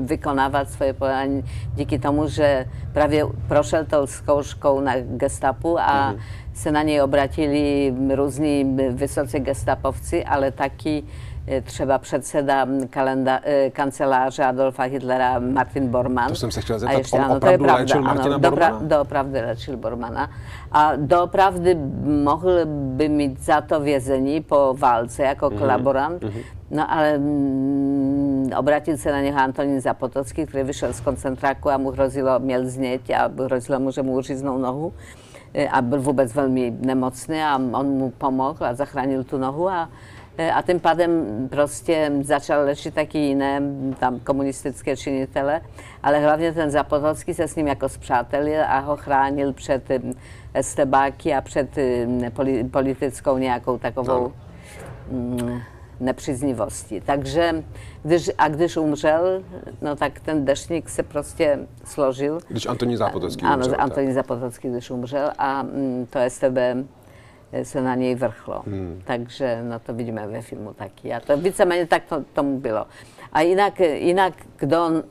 vykonávat 0.07 0.71
svoje 0.71 0.93
povolání 0.93 1.45
díky 1.75 1.99
tomu, 1.99 2.29
že 2.29 2.67
právě 2.93 3.25
prošel 3.49 3.85
tou 3.85 4.07
zkouškou 4.07 4.81
na 4.81 4.93
gestapu 5.01 5.81
a 5.81 6.13
mm. 6.13 6.19
se 6.55 6.73
na 6.73 6.83
něj 6.83 7.03
obratili 7.03 7.95
různí 8.15 8.77
vysocí 8.91 9.39
gestapovci, 9.39 10.25
ale 10.25 10.51
taky 10.51 11.03
E, 11.49 11.61
třeba 11.61 11.99
předseda 11.99 12.67
kalenda, 12.91 13.41
e, 13.45 13.71
kanceláře 13.71 14.45
Adolfa 14.45 14.83
Hitlera 14.83 15.39
Martin 15.39 15.89
Bormann. 15.89 16.29
To 16.29 16.35
jsem 16.35 16.51
se 16.51 16.61
chtěl 16.61 16.79
zeptat, 16.79 16.99
ještě, 16.99 17.17
on 17.17 17.25
ano, 17.25 17.37
opravdu 17.37 17.65
to 17.65 17.71
je 17.71 17.77
léčil 17.77 18.03
pravda, 18.03 18.15
Martina 18.15 18.35
ano, 18.35 18.51
Bormana? 18.51 18.81
Dopra- 18.81 18.87
doopravdy 18.87 19.41
léčil 19.41 19.77
Bormana. 19.77 20.31
A 20.73 20.93
doopravdy 20.97 21.75
mohl 22.25 22.67
by 22.67 23.09
mít 23.09 23.41
za 23.41 23.61
to 23.61 23.81
vězení 23.81 24.41
po 24.41 24.75
válce 24.79 25.23
jako 25.23 25.47
mm-hmm. 25.47 25.59
kolaborant, 25.59 26.23
mm-hmm. 26.23 26.43
no 26.71 26.93
ale 26.93 27.19
mm, 27.19 28.51
obratil 28.57 28.97
se 28.97 29.13
na 29.13 29.21
něho 29.21 29.39
Antonín 29.39 29.81
Zapotocký, 29.81 30.47
který 30.47 30.65
vyšel 30.65 30.93
z 30.93 31.01
koncentráku 31.01 31.71
a 31.71 31.77
mu 31.77 31.91
hrozilo, 31.91 32.39
měl 32.39 32.67
zněť 32.67 33.11
a 33.11 33.31
hrozilo 33.45 33.81
mu, 33.81 33.91
že 33.91 34.03
mu 34.03 34.13
uříznou 34.13 34.59
nohu 34.59 34.93
e, 35.55 35.69
a 35.69 35.83
byl 35.83 36.01
vůbec 36.01 36.35
velmi 36.35 36.77
nemocný 36.81 37.43
a 37.43 37.57
on 37.57 37.87
mu 37.87 38.11
pomohl 38.11 38.65
a 38.65 38.75
zachránil 38.75 39.25
tu 39.25 39.39
nohu 39.39 39.69
a 39.69 39.89
a 40.39 40.63
tím 40.63 40.81
pádem 40.81 41.49
prostě 41.51 42.13
začal 42.21 42.65
léčit 42.65 42.95
taky 42.95 43.19
jiné 43.19 43.61
tam 43.99 44.21
komunistické 44.21 44.97
činitele, 44.97 45.61
ale 46.03 46.19
hlavně 46.19 46.53
ten 46.53 46.71
Zapotolský 46.71 47.35
se 47.35 47.49
s 47.49 47.57
ním 47.57 47.67
jako 47.67 47.89
zpřátelil 47.89 48.61
a 48.67 48.79
ho 48.79 48.97
chránil 48.97 49.53
před 49.53 49.83
estebáky 50.55 51.35
a 51.35 51.41
před 51.41 51.69
politickou 52.71 53.39
nějakou 53.39 53.79
takovou 53.79 54.33
no. 55.11 55.61
nepříznivostí. 56.01 57.01
Takže 57.01 57.65
když, 58.03 58.31
a 58.39 58.49
když 58.49 58.77
umřel, 58.77 59.43
no 59.81 59.97
tak 59.97 60.21
ten 60.21 60.45
dešník 60.45 60.89
se 60.89 61.03
prostě 61.03 61.59
složil. 61.85 62.39
Když 62.49 62.67
Antonín 62.67 62.97
Zapotolský 62.97 63.45
umřel. 63.45 63.75
Ano, 63.75 63.81
Antonín 63.81 64.13
Zapotolský, 64.13 64.69
když 64.69 64.91
umřel 64.91 65.31
a 65.39 65.67
to 66.11 66.19
STB 66.29 66.57
e, 66.57 66.85
se 67.63 67.83
na 67.83 67.95
něj 67.95 68.15
vrchlo. 68.15 68.63
Hmm. 68.67 69.03
Takže 69.05 69.63
no 69.63 69.79
to 69.79 69.95
vidíme 69.95 70.27
ve 70.27 70.43
filmu 70.43 70.75
taky. 70.75 71.15
A 71.15 71.21
to 71.21 71.37
víceméně 71.37 71.87
tak 71.87 72.03
to, 72.05 72.25
tomu 72.33 72.61
bylo. 72.61 72.87
A 73.33 73.41
jinak, 73.41 73.81
jinak 73.81 74.33
kdo 74.57 74.87
on 74.87 75.03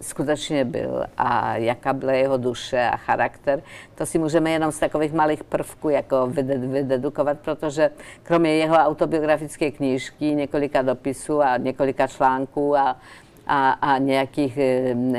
skutečně 0.00 0.64
byl 0.64 1.04
a 1.16 1.56
jaká 1.56 1.92
byla 1.92 2.12
jeho 2.12 2.36
duše 2.36 2.88
a 2.92 2.96
charakter, 2.96 3.62
to 3.94 4.06
si 4.06 4.18
můžeme 4.18 4.50
jenom 4.50 4.72
z 4.72 4.78
takových 4.78 5.12
malých 5.12 5.44
prvků 5.44 5.88
jako 5.88 6.26
vydedukovat, 6.26 7.38
protože 7.38 7.90
kromě 8.22 8.56
jeho 8.56 8.76
autobiografické 8.76 9.70
knížky, 9.70 10.34
několika 10.34 10.82
dopisů 10.82 11.42
a 11.42 11.56
několika 11.56 12.06
článků 12.06 12.76
a, 12.76 12.96
a, 13.46 13.70
a 13.70 13.98
nějakých 13.98 14.58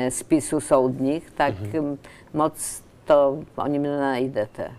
spisů 0.08 0.60
soudních, 0.60 1.30
tak 1.30 1.54
mm-hmm. 1.54 1.98
moc 2.32 2.82
to 3.10 3.38
o 3.56 3.66
něm 3.66 3.82
nenajdete. 3.82 4.70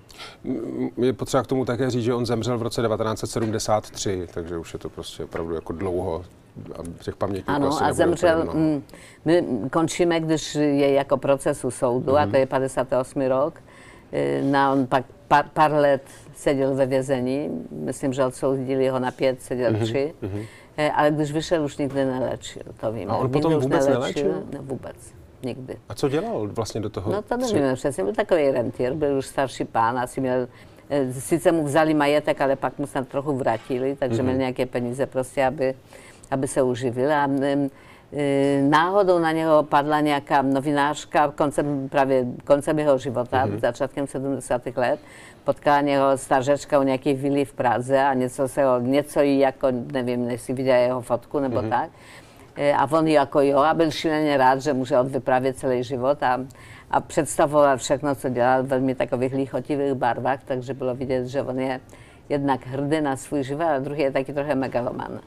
Je 0.97 1.13
potřeba 1.13 1.43
k 1.43 1.47
tomu 1.47 1.65
také 1.65 1.89
říct, 1.89 2.03
že 2.03 2.13
on 2.13 2.25
zemřel 2.25 2.57
v 2.57 2.61
roce 2.61 2.81
1973, 2.81 4.27
takže 4.33 4.57
už 4.57 4.73
je 4.73 4.79
to 4.79 4.89
prostě 4.89 5.23
opravdu 5.23 5.55
jako 5.55 5.73
dlouho 5.73 6.25
a 6.75 7.03
těch 7.03 7.15
pamětníků 7.15 7.51
Ano, 7.51 7.83
a 7.83 7.93
zemřel, 7.93 8.45
mm, 8.53 8.83
my 9.25 9.45
končíme, 9.71 10.19
když 10.19 10.55
je 10.55 10.91
jako 10.91 11.17
proces 11.17 11.65
u 11.65 11.71
soudu, 11.71 12.11
mm-hmm. 12.11 12.27
a 12.27 12.31
to 12.31 12.37
je 12.37 12.45
58. 12.45 13.21
rok, 13.21 13.53
e, 14.11 14.41
na 14.41 14.71
on 14.71 14.87
pak 14.87 15.05
pár, 15.27 15.45
pár 15.53 15.71
let 15.71 16.03
seděl 16.35 16.75
ve 16.75 16.85
vězení, 16.85 17.49
myslím, 17.71 18.13
že 18.13 18.25
odsoudili 18.25 18.87
ho 18.87 18.99
na 18.99 19.11
pět, 19.11 19.41
seděl 19.41 19.71
mm-hmm. 19.71 19.83
tři, 19.83 20.13
mm-hmm. 20.23 20.91
ale 20.95 21.11
když 21.11 21.31
vyšel, 21.31 21.63
už 21.63 21.77
nikdy 21.77 22.05
nelečil, 22.05 22.63
to 22.79 22.91
vím. 22.91 23.11
A 23.11 23.17
on 23.17 23.31
potom 23.31 23.53
vůbec 23.53 23.87
nelečil? 23.87 24.29
nelečil? 24.29 24.43
Ne, 24.51 24.59
vůbec 24.61 25.20
nikdy. 25.43 25.77
A 25.89 25.93
co 25.93 26.09
dělal 26.09 26.47
vlastně 26.47 26.81
do 26.81 26.89
toho? 26.89 27.11
No 27.11 27.21
to 27.21 27.37
nevíme 27.37 27.75
přesně, 27.75 28.03
byl 28.03 28.13
takový 28.13 28.51
rentier, 28.51 28.93
byl 28.93 29.17
už 29.17 29.25
starší 29.25 29.65
pán, 29.65 29.99
asi 29.99 30.21
měl, 30.21 30.47
e, 30.89 31.13
sice 31.13 31.51
mu 31.51 31.63
vzali 31.63 31.93
majetek, 31.93 32.41
ale 32.41 32.55
pak 32.55 32.79
mu 32.79 32.87
se 32.87 33.03
trochu 33.03 33.35
vrátili, 33.35 33.95
takže 33.99 34.21
mm-hmm. 34.21 34.25
měl 34.25 34.37
nějaké 34.37 34.65
peníze 34.65 35.05
prostě, 35.05 35.45
aby 35.45 35.75
aby 36.31 36.47
se 36.47 36.61
uživil. 36.61 37.13
A 37.13 37.27
e, 37.41 38.61
náhodou 38.61 39.19
na 39.19 39.31
něho 39.31 39.63
padla 39.63 39.99
nějaká 39.99 40.41
novinářka 40.41 41.31
koncem, 41.31 41.89
právě 41.89 42.25
koncem 42.45 42.79
jeho 42.79 42.97
života, 42.97 43.47
mm-hmm. 43.47 43.59
začátkem 43.59 44.07
70. 44.07 44.61
let. 44.75 44.99
Potkala 45.43 45.81
něho 45.81 46.17
stařečka 46.17 46.79
u 46.79 46.83
nějaké 46.83 47.13
vily 47.13 47.45
v 47.45 47.53
Praze 47.53 48.03
a 48.03 48.13
něco 48.13 48.47
se 48.47 48.63
ho, 48.63 48.79
něco 48.79 49.21
jí 49.21 49.39
jako, 49.39 49.67
nevím, 49.71 50.29
jestli 50.29 50.53
viděla 50.53 50.77
jeho 50.77 51.01
fotku 51.01 51.39
nebo 51.39 51.57
mm-hmm. 51.57 51.69
tak. 51.69 51.89
E, 52.55 52.73
a 52.73 52.91
on 52.91 53.07
jako 53.07 53.41
jo 53.41 53.57
a 53.57 53.73
byl 53.73 53.91
šíleně 53.91 54.37
rád, 54.37 54.61
že 54.61 54.73
může 54.73 54.99
odvyprávět 54.99 55.57
celý 55.57 55.83
život 55.83 56.23
a, 56.23 56.39
a 56.91 57.01
představoval 57.01 57.77
všechno, 57.77 58.15
co 58.15 58.29
dělal 58.29 58.63
v 58.63 58.67
velmi 58.67 58.95
takových 58.95 59.33
lichotivých 59.33 59.93
barvách, 59.93 60.39
takže 60.45 60.73
bylo 60.73 60.95
vidět, 60.95 61.27
že 61.27 61.41
on 61.41 61.59
je 61.59 61.79
jednak 62.29 62.67
hrdý 62.67 63.01
na 63.01 63.15
svůj 63.15 63.43
život 63.43 63.63
a 63.63 63.79
druhý 63.79 64.01
je 64.01 64.11
taky 64.11 64.33
trochu 64.33 64.55
megaloman. 64.55 65.19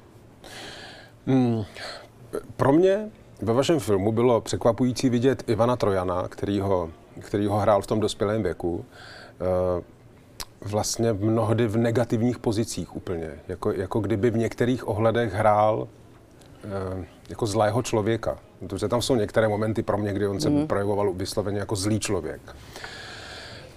Hmm. 1.26 1.64
Pro 2.56 2.72
mě 2.72 3.10
ve 3.42 3.52
vašem 3.52 3.80
filmu 3.80 4.12
bylo 4.12 4.40
překvapující 4.40 5.08
vidět 5.10 5.44
Ivana 5.46 5.76
Trojana, 5.76 6.28
který 6.28 6.60
ho, 6.60 6.90
který 7.20 7.46
ho 7.46 7.58
hrál 7.58 7.82
v 7.82 7.86
tom 7.86 8.00
dospělém 8.00 8.42
věku, 8.42 8.84
eh, 9.40 9.82
vlastně 10.64 11.12
mnohdy 11.12 11.66
v 11.66 11.76
negativních 11.76 12.38
pozicích 12.38 12.96
úplně. 12.96 13.30
Jako, 13.48 13.72
jako 13.72 14.00
kdyby 14.00 14.30
v 14.30 14.36
některých 14.36 14.88
ohledech 14.88 15.32
hrál 15.32 15.88
eh, 15.88 16.03
jako 17.28 17.46
zlého 17.46 17.82
člověka. 17.82 18.38
Protože 18.58 18.88
tam 18.88 19.02
jsou 19.02 19.16
některé 19.16 19.48
momenty 19.48 19.82
pro 19.82 19.98
mě, 19.98 20.12
kdy 20.12 20.26
on 20.26 20.40
se 20.40 20.50
mm. 20.50 20.66
projevoval 20.66 21.12
vysloveně 21.12 21.58
jako 21.58 21.76
zlý 21.76 22.00
člověk. 22.00 22.40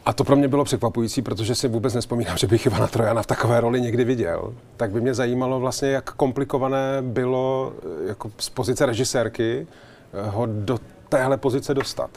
A 0.06 0.14
to 0.14 0.24
pro 0.24 0.36
mě 0.36 0.48
bylo 0.48 0.64
překvapující, 0.64 1.22
protože 1.22 1.56
si 1.56 1.68
vůbec 1.68 1.94
nespomínám, 1.94 2.38
že 2.38 2.48
bych 2.48 2.66
Ivana 2.66 2.88
Trojana 2.88 3.22
v 3.22 3.28
takové 3.28 3.62
roli 3.62 3.82
někdy 3.82 4.04
viděl. 4.04 4.54
Tak 4.78 4.92
by 4.92 5.02
mě 5.02 5.14
zajímalo 5.14 5.60
vlastně, 5.60 5.90
jak 5.90 6.12
komplikované 6.12 7.02
bylo 7.02 7.74
eh, 8.04 8.08
jako 8.08 8.32
z 8.38 8.50
pozice 8.50 8.86
režisérky 8.86 9.68
eh, 10.14 10.30
ho 10.30 10.46
do 10.46 10.80
téhle 11.10 11.38
pozice 11.38 11.74
dostat. 11.74 12.10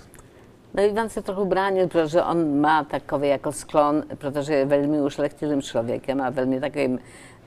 No 0.75 0.83
Ivan 0.83 1.09
se 1.09 1.23
trochu 1.23 1.45
bránil, 1.45 1.89
protože 1.89 2.23
on 2.23 2.61
má 2.61 2.85
takový 2.85 3.29
jako 3.29 3.53
sklon, 3.53 4.03
protože 4.19 4.55
je 4.55 4.65
velmi 4.65 5.01
ušlechtilým 5.01 5.63
člověkem 5.63 6.21
a 6.21 6.31
velmi 6.31 6.61
takovým 6.61 6.99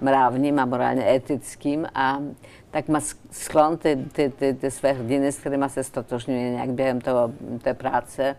mravním 0.03 0.60
a 0.60 0.65
morálně 0.65 1.15
etickým 1.15 1.88
a 1.95 2.19
tak 2.72 2.88
má 2.88 3.00
sklon 3.31 3.77
ty, 3.77 4.05
ty, 4.12 4.29
ty, 4.29 4.53
ty 4.53 4.72
své 4.72 4.91
hrdiny, 4.91 5.31
s 5.31 5.38
kterými 5.38 5.65
se 5.67 5.83
stotožňuje 5.83 6.50
nějak 6.50 6.69
během 6.69 7.01
toho, 7.01 7.31
té 7.62 7.74
práce, 7.74 8.36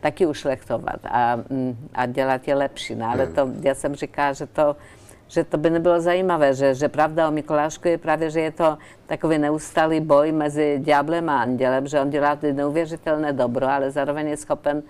taky 0.00 0.26
ušlechtovat 0.26 1.00
a, 1.04 1.36
mm, 1.36 1.88
a 1.94 2.06
dělat 2.06 2.48
je 2.48 2.54
lepší. 2.54 2.94
No, 2.94 3.10
ale 3.10 3.24
hmm. 3.24 3.34
to, 3.34 3.48
já 3.60 3.74
jsem 3.74 3.94
říkala, 3.94 4.32
že 4.32 4.46
to, 4.46 4.76
že 5.28 5.44
to 5.44 5.58
by 5.58 5.70
nebylo 5.70 6.00
zajímavé, 6.00 6.54
že, 6.54 6.74
že 6.74 6.88
pravda 6.88 7.28
o 7.28 7.30
Mikulášku 7.30 7.88
je 7.88 7.98
právě, 7.98 8.30
že 8.30 8.40
je 8.40 8.52
to 8.52 8.78
takový 9.06 9.38
neustálý 9.38 10.00
boj 10.00 10.32
mezi 10.32 10.78
ďáblem 10.78 11.28
a 11.28 11.40
andělem, 11.40 11.86
že 11.86 12.00
on 12.00 12.10
dělá 12.10 12.38
neuvěřitelné 12.52 13.32
dobro, 13.32 13.66
ale 13.66 13.90
zároveň 13.90 14.28
je 14.28 14.36
schopen 14.36 14.82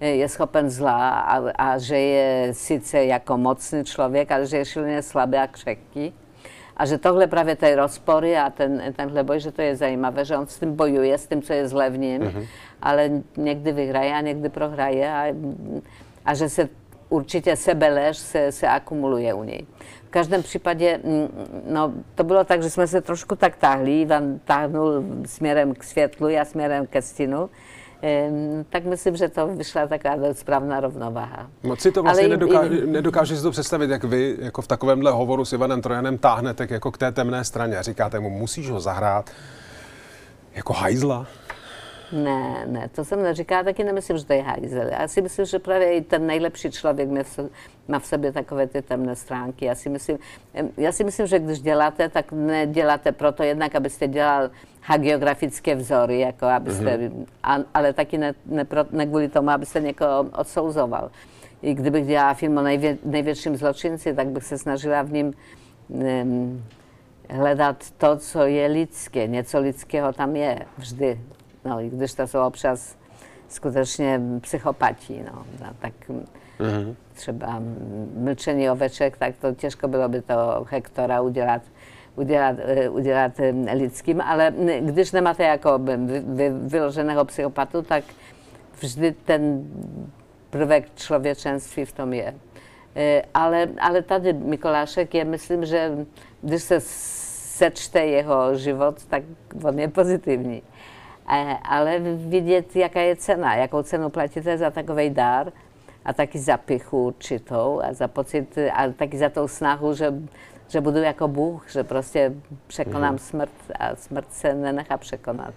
je 0.00 0.28
schopen 0.28 0.70
zla 0.70 1.10
a, 1.10 1.50
a 1.54 1.78
že 1.78 1.98
je 1.98 2.54
sice 2.54 3.04
jako 3.04 3.38
mocný 3.38 3.84
člověk, 3.84 4.30
ale 4.30 4.46
že 4.46 4.56
je 4.56 4.64
šíleně 4.64 5.02
slabý 5.02 5.36
a 5.36 5.46
křehký. 5.46 6.14
A 6.76 6.86
že 6.86 6.98
tohle 6.98 7.26
právě 7.26 7.56
ty 7.56 7.74
rozpory 7.74 8.36
a 8.36 8.50
ten, 8.50 8.94
tenhle 8.96 9.22
boj, 9.22 9.40
že 9.40 9.52
to 9.52 9.62
je 9.62 9.76
zajímavé, 9.76 10.24
že 10.24 10.36
on 10.36 10.46
s 10.46 10.58
tím 10.58 10.76
bojuje, 10.76 11.18
s 11.18 11.26
tím, 11.26 11.42
co 11.42 11.52
je 11.52 11.68
zle 11.68 11.90
v 11.90 11.98
ním, 11.98 12.22
mm-hmm 12.22 12.46
ale 12.82 13.10
někdy 13.36 13.72
vyhraje 13.72 14.14
a 14.14 14.20
někdy 14.20 14.48
prohraje 14.48 15.12
a, 15.12 15.34
a 16.24 16.34
že 16.34 16.48
se 16.48 16.68
určitě 17.08 17.56
sebelež 17.56 18.18
se, 18.18 18.52
se 18.52 18.68
akumuluje 18.68 19.34
u 19.34 19.44
něj. 19.44 19.66
V 20.06 20.10
každém 20.10 20.42
případě, 20.42 21.00
mm, 21.04 21.28
no, 21.70 21.92
to 22.14 22.24
bylo 22.24 22.44
tak, 22.44 22.62
že 22.62 22.70
jsme 22.70 22.86
se 22.86 23.00
trošku 23.00 23.36
tak 23.36 23.56
táhli, 23.56 24.00
Ivan 24.00 24.38
táhnul 24.44 25.04
směrem 25.24 25.74
k 25.74 25.84
světlu, 25.84 26.28
já 26.28 26.44
směrem 26.44 26.86
ke 26.86 27.02
stínu, 27.02 27.50
tak 28.70 28.84
myslím, 28.84 29.16
že 29.16 29.28
to 29.28 29.46
vyšla 29.46 29.86
taková 29.86 30.14
správná 30.32 30.80
rovnováha. 30.80 31.50
Moc 31.62 31.80
si 31.80 31.92
to 31.92 32.02
vlastně 32.02 32.26
Ale 32.26 32.36
nedokáže, 32.36 32.76
i, 32.76 32.86
nedokáže 32.86 33.36
si 33.36 33.42
to 33.42 33.50
představit, 33.50 33.90
jak 33.90 34.04
vy 34.04 34.36
jako 34.38 34.62
v 34.62 34.66
takovémhle 34.66 35.10
hovoru 35.10 35.44
s 35.44 35.52
Ivanem 35.52 35.82
Trojanem 35.82 36.18
táhnete 36.18 36.66
jako 36.70 36.90
k 36.90 36.98
té 36.98 37.12
temné 37.12 37.44
straně 37.44 37.78
a 37.78 37.82
říkáte 37.82 38.20
mu, 38.20 38.30
musíš 38.30 38.70
ho 38.70 38.80
zahrát 38.80 39.30
jako 40.54 40.72
hajzla. 40.72 41.26
Ne, 42.12 42.66
ne, 42.66 42.88
to 42.88 43.04
jsem 43.04 43.22
neříká, 43.22 43.62
taky 43.62 43.84
nemyslím, 43.84 44.18
že 44.18 44.24
to 44.24 44.32
je 44.32 44.42
hajzel. 44.42 44.86
Já 44.88 45.08
si 45.08 45.22
myslím, 45.22 45.46
že 45.46 45.58
právě 45.58 45.92
i 45.92 46.00
ten 46.00 46.26
nejlepší 46.26 46.70
člověk 46.70 47.08
má 47.88 47.98
v 47.98 48.06
sobě 48.06 48.32
takové 48.32 48.66
ty 48.66 48.82
temné 48.82 49.16
stránky. 49.16 49.64
Já 49.64 49.74
si 49.74 49.88
myslím, 49.88 50.18
já 50.76 50.92
si 50.92 51.04
myslím, 51.04 51.26
že 51.26 51.38
když 51.38 51.60
děláte, 51.60 52.08
tak 52.08 52.32
neděláte 52.32 53.12
proto 53.12 53.42
jednak, 53.42 53.74
abyste 53.74 54.08
dělal 54.08 54.50
hagiografické 54.82 55.74
vzory, 55.74 56.20
jako 56.20 56.46
abyste, 56.46 56.98
mm-hmm. 56.98 57.64
ale 57.74 57.92
taky 57.92 58.18
ne, 58.18 58.34
ne, 58.46 58.64
pro, 58.64 58.84
ne 58.90 59.06
kvůli 59.06 59.28
tomu, 59.28 59.50
abyste 59.50 59.80
někoho 59.80 60.26
odsouzoval. 60.38 61.10
I 61.62 61.74
kdybych 61.74 62.06
dělala 62.06 62.34
film 62.34 62.58
o 62.58 62.62
nejvě, 62.62 62.98
největším 63.04 63.56
zločinci, 63.56 64.14
tak 64.14 64.28
bych 64.28 64.44
se 64.44 64.58
snažila 64.58 65.02
v 65.02 65.12
ním 65.12 65.34
um, 65.88 66.64
hledat 67.30 67.90
to, 67.98 68.16
co 68.16 68.42
je 68.42 68.66
lidské. 68.66 69.26
Něco 69.26 69.60
lidského 69.60 70.12
tam 70.12 70.36
je 70.36 70.58
vždy. 70.78 71.20
No 71.66 71.80
i 71.80 71.90
když 71.90 72.14
to 72.14 72.26
jsou 72.26 72.40
občas 72.40 72.96
skutečně 73.48 74.20
psychopati, 74.40 75.24
no, 75.32 75.46
no 75.60 75.66
tak 75.78 75.92
mm-hmm. 76.08 76.94
třeba 77.12 77.62
mlčení 78.16 78.70
oveček, 78.70 79.16
tak 79.16 79.36
to 79.36 79.54
těžko 79.54 79.88
bylo 79.88 80.08
by 80.08 80.22
to 80.22 80.66
Hektora 80.68 81.20
udělat, 81.20 81.62
udělat, 82.16 82.56
e, 82.58 82.88
udělat 82.88 83.40
e, 83.40 83.54
lidským, 83.74 84.20
ale 84.20 84.54
když 84.80 85.12
nemáte 85.12 85.44
jako 85.44 85.78
vy, 85.78 86.20
vy, 86.20 86.50
vyloženého 86.50 87.24
psychopatu, 87.24 87.82
tak 87.82 88.04
vždy 88.80 89.12
ten 89.12 89.70
prvek 90.50 90.94
člověčenství 90.94 91.84
v 91.84 91.92
tom 91.92 92.12
je. 92.12 92.34
E, 92.96 93.22
ale, 93.34 93.68
ale 93.80 94.02
tady 94.02 94.32
Mikolášek 94.32 95.14
je, 95.14 95.24
myslím, 95.24 95.64
že 95.64 96.06
když 96.42 96.62
se 96.62 96.80
sečte 97.56 98.06
jeho 98.06 98.54
život, 98.54 99.04
tak 99.04 99.22
on 99.64 99.78
je 99.78 99.88
pozitivní 99.88 100.62
ale 101.62 101.98
vidět, 102.14 102.76
jaká 102.76 103.00
je 103.00 103.16
cena, 103.16 103.54
jakou 103.54 103.82
cenu 103.82 104.10
platíte 104.10 104.58
za 104.58 104.70
takový 104.70 105.10
dár 105.10 105.52
a 106.04 106.12
taky 106.12 106.38
za 106.38 106.56
pichu 106.56 107.06
určitou 107.06 107.80
a 107.84 107.92
za 107.92 108.08
pocit, 108.08 108.58
a 108.72 108.88
taky 108.92 109.18
za 109.18 109.28
tou 109.28 109.48
snahu, 109.48 109.94
že, 109.94 110.14
že 110.68 110.80
budu 110.80 110.98
jako 110.98 111.28
Bůh, 111.28 111.70
že 111.70 111.84
prostě 111.84 112.32
překonám 112.66 113.12
mm. 113.12 113.18
smrt 113.18 113.50
a 113.78 113.96
smrt 113.96 114.32
se 114.32 114.54
nenechá 114.54 114.96
překonat. 114.96 115.54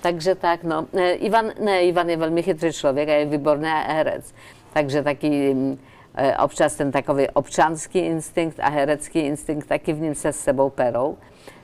Takže 0.00 0.34
tak, 0.34 0.64
no. 0.64 0.86
Ivan, 1.14 1.52
ne, 1.60 1.80
Ivan 1.80 2.10
je 2.10 2.16
velmi 2.16 2.42
chytrý 2.42 2.72
člověk 2.72 3.08
a 3.08 3.12
je 3.12 3.24
výborný 3.24 3.68
herec. 3.68 4.34
Takže 4.72 5.02
taky 5.02 5.54
mm, 5.54 5.78
e, 6.14 6.36
občas 6.36 6.74
ten 6.74 6.92
takový 6.92 7.30
občanský 7.30 7.98
instinkt 7.98 8.60
a 8.60 8.68
herecký 8.68 9.18
instinkt 9.18 9.68
taky 9.68 9.92
v 9.92 10.00
ním 10.00 10.14
se 10.14 10.32
s 10.32 10.40
sebou 10.40 10.70
perou. 10.70 11.16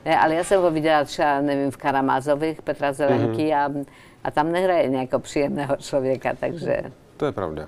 Ne, 0.05 0.19
ale 0.19 0.35
já 0.35 0.45
jsem 0.45 0.63
ho 0.63 0.71
viděla 0.71 1.05
třeba, 1.05 1.41
nevím, 1.41 1.71
v 1.71 1.77
Karamázových, 1.77 2.63
Petra 2.63 2.93
Zelenky 2.93 3.43
mm-hmm. 3.43 3.85
a, 3.85 3.87
a 4.25 4.31
tam 4.31 4.53
nehraje 4.53 4.89
nějakého 4.89 5.21
příjemného 5.21 5.77
člověka, 5.77 6.33
takže... 6.41 6.83
To 7.17 7.27
je 7.27 7.33
pravda. 7.33 7.67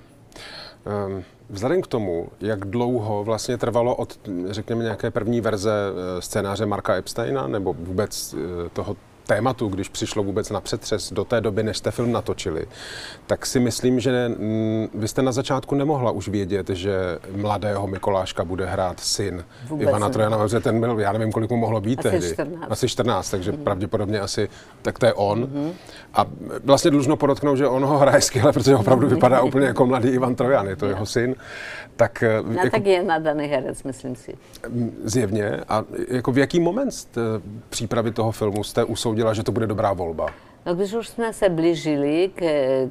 Um, 1.07 1.23
Vzhledem 1.49 1.81
k 1.81 1.87
tomu, 1.87 2.29
jak 2.41 2.65
dlouho 2.65 3.23
vlastně 3.23 3.57
trvalo 3.57 3.95
od, 3.95 4.19
řekněme, 4.49 4.83
nějaké 4.83 5.11
první 5.11 5.41
verze 5.41 5.71
eh, 5.71 6.21
scénáře 6.21 6.65
Marka 6.65 6.95
Epsteina, 6.95 7.47
nebo 7.47 7.73
vůbec 7.73 8.33
eh, 8.37 8.69
toho 8.69 8.95
tématu, 9.27 9.67
když 9.67 9.89
přišlo 9.89 10.23
vůbec 10.23 10.49
na 10.49 10.61
přetřes 10.61 11.13
do 11.13 11.25
té 11.25 11.41
doby, 11.41 11.63
než 11.63 11.77
jste 11.77 11.91
film 11.91 12.11
natočili, 12.11 12.67
tak 13.27 13.45
si 13.45 13.59
myslím, 13.59 13.99
že 13.99 14.29
mm, 14.29 14.87
vy 14.93 15.07
jste 15.07 15.21
na 15.21 15.31
začátku 15.31 15.75
nemohla 15.75 16.11
už 16.11 16.27
vědět, 16.27 16.69
že 16.69 17.19
mladého 17.35 17.87
Mikoláška 17.87 18.45
bude 18.45 18.65
hrát 18.65 18.99
syn 18.99 19.45
vůbec 19.67 19.89
Ivana 19.89 20.09
Trojana, 20.09 20.37
protože 20.37 20.59
ten 20.59 20.79
byl, 20.79 20.99
já 20.99 21.11
nevím, 21.11 21.31
kolik 21.31 21.49
mu 21.49 21.57
mohlo 21.57 21.81
být 21.81 21.99
asi 21.99 22.09
tehdy. 22.09 22.33
14. 22.33 22.65
Asi 22.69 22.87
14, 22.87 23.29
takže 23.29 23.51
mm. 23.51 23.57
pravděpodobně 23.57 24.19
asi, 24.19 24.49
tak 24.81 24.99
to 24.99 25.05
je 25.05 25.13
on. 25.13 25.39
Mm. 25.39 25.71
A 26.13 26.25
vlastně 26.63 26.91
dlužno 26.91 27.15
podotknout, 27.15 27.55
že 27.55 27.67
on 27.67 27.85
ho 27.85 27.97
hraje 27.97 28.21
skvěle, 28.21 28.53
protože 28.53 28.75
opravdu 28.75 29.07
vypadá 29.07 29.41
úplně 29.47 29.65
jako 29.65 29.85
mladý 29.85 30.09
Ivan 30.09 30.35
Trojan, 30.35 30.67
je 30.67 30.75
to 30.75 30.85
jeho 30.85 31.05
syn. 31.05 31.35
Tak, 31.95 32.23
no, 32.47 32.53
jako, 32.53 32.69
tak 32.69 32.85
je 32.85 33.03
nadaný 33.03 33.47
herec, 33.47 33.83
myslím 33.83 34.15
si. 34.15 34.37
Zjevně. 35.03 35.59
A 35.69 35.83
jako 36.07 36.31
v 36.31 36.37
jaký 36.37 36.59
moment 36.59 36.91
jste, 36.91 37.21
přípravy 37.69 38.11
toho 38.11 38.31
filmu 38.31 38.63
jste 38.63 38.83
usoudila, 39.15 39.33
že 39.33 39.43
to 39.43 39.51
bude 39.51 39.67
dobrá 39.67 39.93
volba? 39.93 40.27
No, 40.65 40.75
když 40.75 40.93
už 40.93 41.07
jsme 41.07 41.33
se 41.33 41.49
blížili 41.49 42.31
k, 42.35 42.41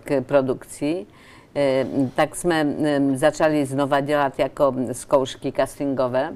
k 0.04 0.20
produkci, 0.20 1.06
eh, 1.54 1.86
tak 2.14 2.36
jsme 2.36 2.66
začali 3.14 3.66
znova 3.66 4.00
dělat 4.00 4.38
jako 4.38 4.74
zkoušky 4.92 5.52
castingové. 5.52 6.32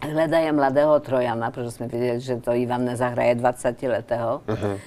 Hledají 0.00 0.52
mladého 0.52 1.00
Trojana, 1.00 1.50
protože 1.50 1.70
jsme 1.70 1.88
věděli, 1.88 2.20
že 2.20 2.36
to 2.36 2.52
Ivan 2.52 2.84
nezahraje 2.84 3.34
20-letého. 3.34 4.40
Uh-huh. 4.46 4.78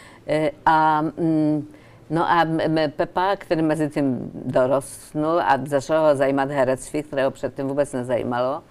A 0.66 1.02
mm, 1.02 1.66
No 2.10 2.24
a 2.24 2.48
Pepa, 2.96 3.36
který 3.36 3.62
mezi 3.62 3.90
tím 3.90 4.32
dorostnul 4.34 5.42
a 5.42 5.60
začal 5.66 6.08
ho 6.08 6.16
zajímat 6.16 6.52
herectví, 6.52 7.04
které 7.04 7.26
ho 7.26 7.32
předtím 7.32 7.68
vůbec 7.68 7.94
nezajímalo, 7.94 8.64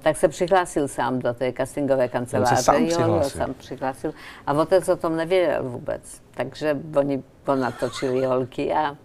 tak 0.00 0.16
se 0.16 0.28
přihlásil 0.28 0.88
sám 0.88 1.18
do 1.18 1.34
té 1.34 1.52
castingové 1.52 2.08
kanceláře. 2.08 2.50
On 2.50 2.56
se 2.56 2.62
sám 2.62 2.86
přihlásil. 2.86 3.40
sám 3.40 3.54
přihlásil. 3.54 4.14
A 4.46 4.52
otec 4.52 4.88
o 4.88 4.96
tom 4.96 5.16
nevěděl 5.16 5.62
vůbec. 5.62 6.20
Takže 6.34 6.78
oni 6.96 7.22
ponatočili 7.44 8.24
holky 8.24 8.72
a 8.72 8.96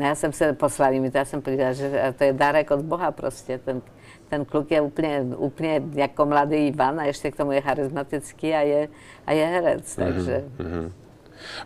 já 0.00 0.14
jsem 0.14 0.32
se 0.32 0.52
poslal 0.52 0.92
mi 0.92 1.10
to, 1.10 1.18
já 1.18 1.24
jsem 1.24 1.42
powiedziała, 1.42 1.72
že 1.72 2.14
to 2.18 2.24
je 2.24 2.32
dárek 2.32 2.70
od 2.70 2.80
Boha 2.80 3.12
prostě. 3.12 3.58
Ten, 3.58 3.82
ten 4.28 4.44
kluk 4.44 4.70
je 4.70 4.80
úplně, 4.80 5.24
úplně 5.36 5.82
jako 5.92 6.26
mladý 6.26 6.56
Ivan 6.56 7.00
a 7.00 7.04
ještě 7.04 7.30
k 7.30 7.36
tomu 7.36 7.52
je 7.52 7.60
charismatický 7.60 8.54
a 8.54 8.60
je, 8.60 8.88
a 9.26 9.32
je 9.32 9.46
herec, 9.46 9.84
mm-hmm. 9.84 10.04
takže... 10.04 10.44
Mm-hmm. 10.58 10.92